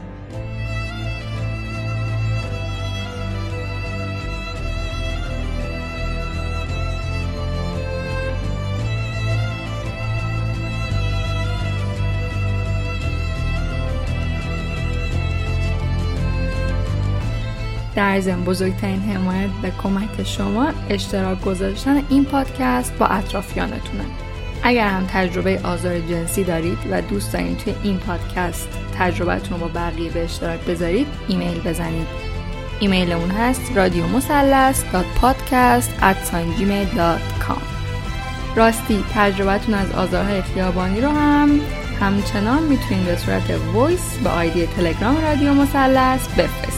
در 17.97 18.21
ضمن 18.21 18.45
بزرگترین 18.45 19.01
حمایت 19.01 19.51
و 19.63 19.73
کمک 19.83 20.23
شما 20.23 20.69
اشتراک 20.91 21.41
گذاشتن 21.41 22.03
این 22.09 22.25
پادکست 22.25 22.99
با 22.99 23.07
اطرافیانتونه. 23.07 24.05
اگر 24.63 24.89
هم 24.89 25.07
تجربه 25.07 25.61
آزار 25.65 26.01
جنسی 26.01 26.45
دارید 26.45 26.79
و 26.91 27.03
دوست 27.03 27.33
دارید 27.33 27.59
توی 27.59 27.75
این 27.83 27.99
پادکست 27.99 28.69
تجربتون 28.99 29.61
رو 29.61 29.69
با 29.69 29.81
بقیه 29.81 30.11
به 30.11 30.25
اشتراک 30.25 30.61
بذارید 30.61 31.07
ایمیل 31.29 31.61
بزنید. 31.61 32.07
ایمیلمون 32.81 33.31
هست 33.31 33.77
رادیو 33.77 34.07
مثلث 34.07 34.85
راستی 38.57 39.05
تجربتون 39.15 39.75
از 39.75 39.93
آزارهای 39.93 40.43
خیابانی 40.43 41.01
رو 41.01 41.09
هم 41.09 41.61
همچنان 42.01 42.63
می‌تونید 42.63 43.05
به 43.05 43.17
صورت 43.17 43.51
voice 43.75 44.19
به 44.25 44.31
آیدی 44.31 44.67
تلگرام 44.67 45.21
رادیو 45.23 45.55
مثلث 45.55 46.29
بفرستید. 46.29 46.72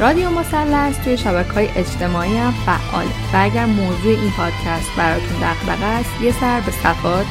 رادیو 0.00 0.30
مثلث 0.30 0.98
توی 0.98 1.16
شبکه 1.16 1.52
های 1.52 1.68
اجتماعی 1.76 2.36
هم 2.36 2.52
فعال. 2.66 3.06
و 3.06 3.36
اگر 3.36 3.66
موضوع 3.66 4.12
این 4.20 4.30
پادکست 4.30 4.96
براتون 4.96 5.38
دقدقه 5.40 5.84
است 5.84 6.22
یه 6.22 6.32
سر 6.32 6.60
به 6.60 6.72
صفحات 6.72 7.26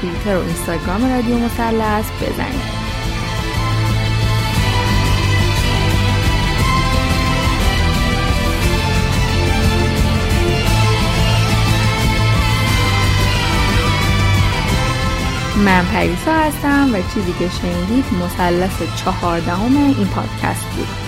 توییتر 0.00 0.36
و 0.36 0.40
اینستاگرام 0.40 1.10
رادیو 1.10 1.38
مثلث 1.38 2.04
بزنید. 2.22 2.88
من 15.64 15.84
پریسا 15.84 16.32
هستم 16.32 16.90
و 16.94 16.98
چیزی 17.14 17.32
که 17.38 17.48
شنیدید 17.48 18.04
مثلث 18.24 18.82
چهاردهم 19.04 19.76
این 19.76 20.06
پادکست 20.06 20.64
بود. 20.76 21.07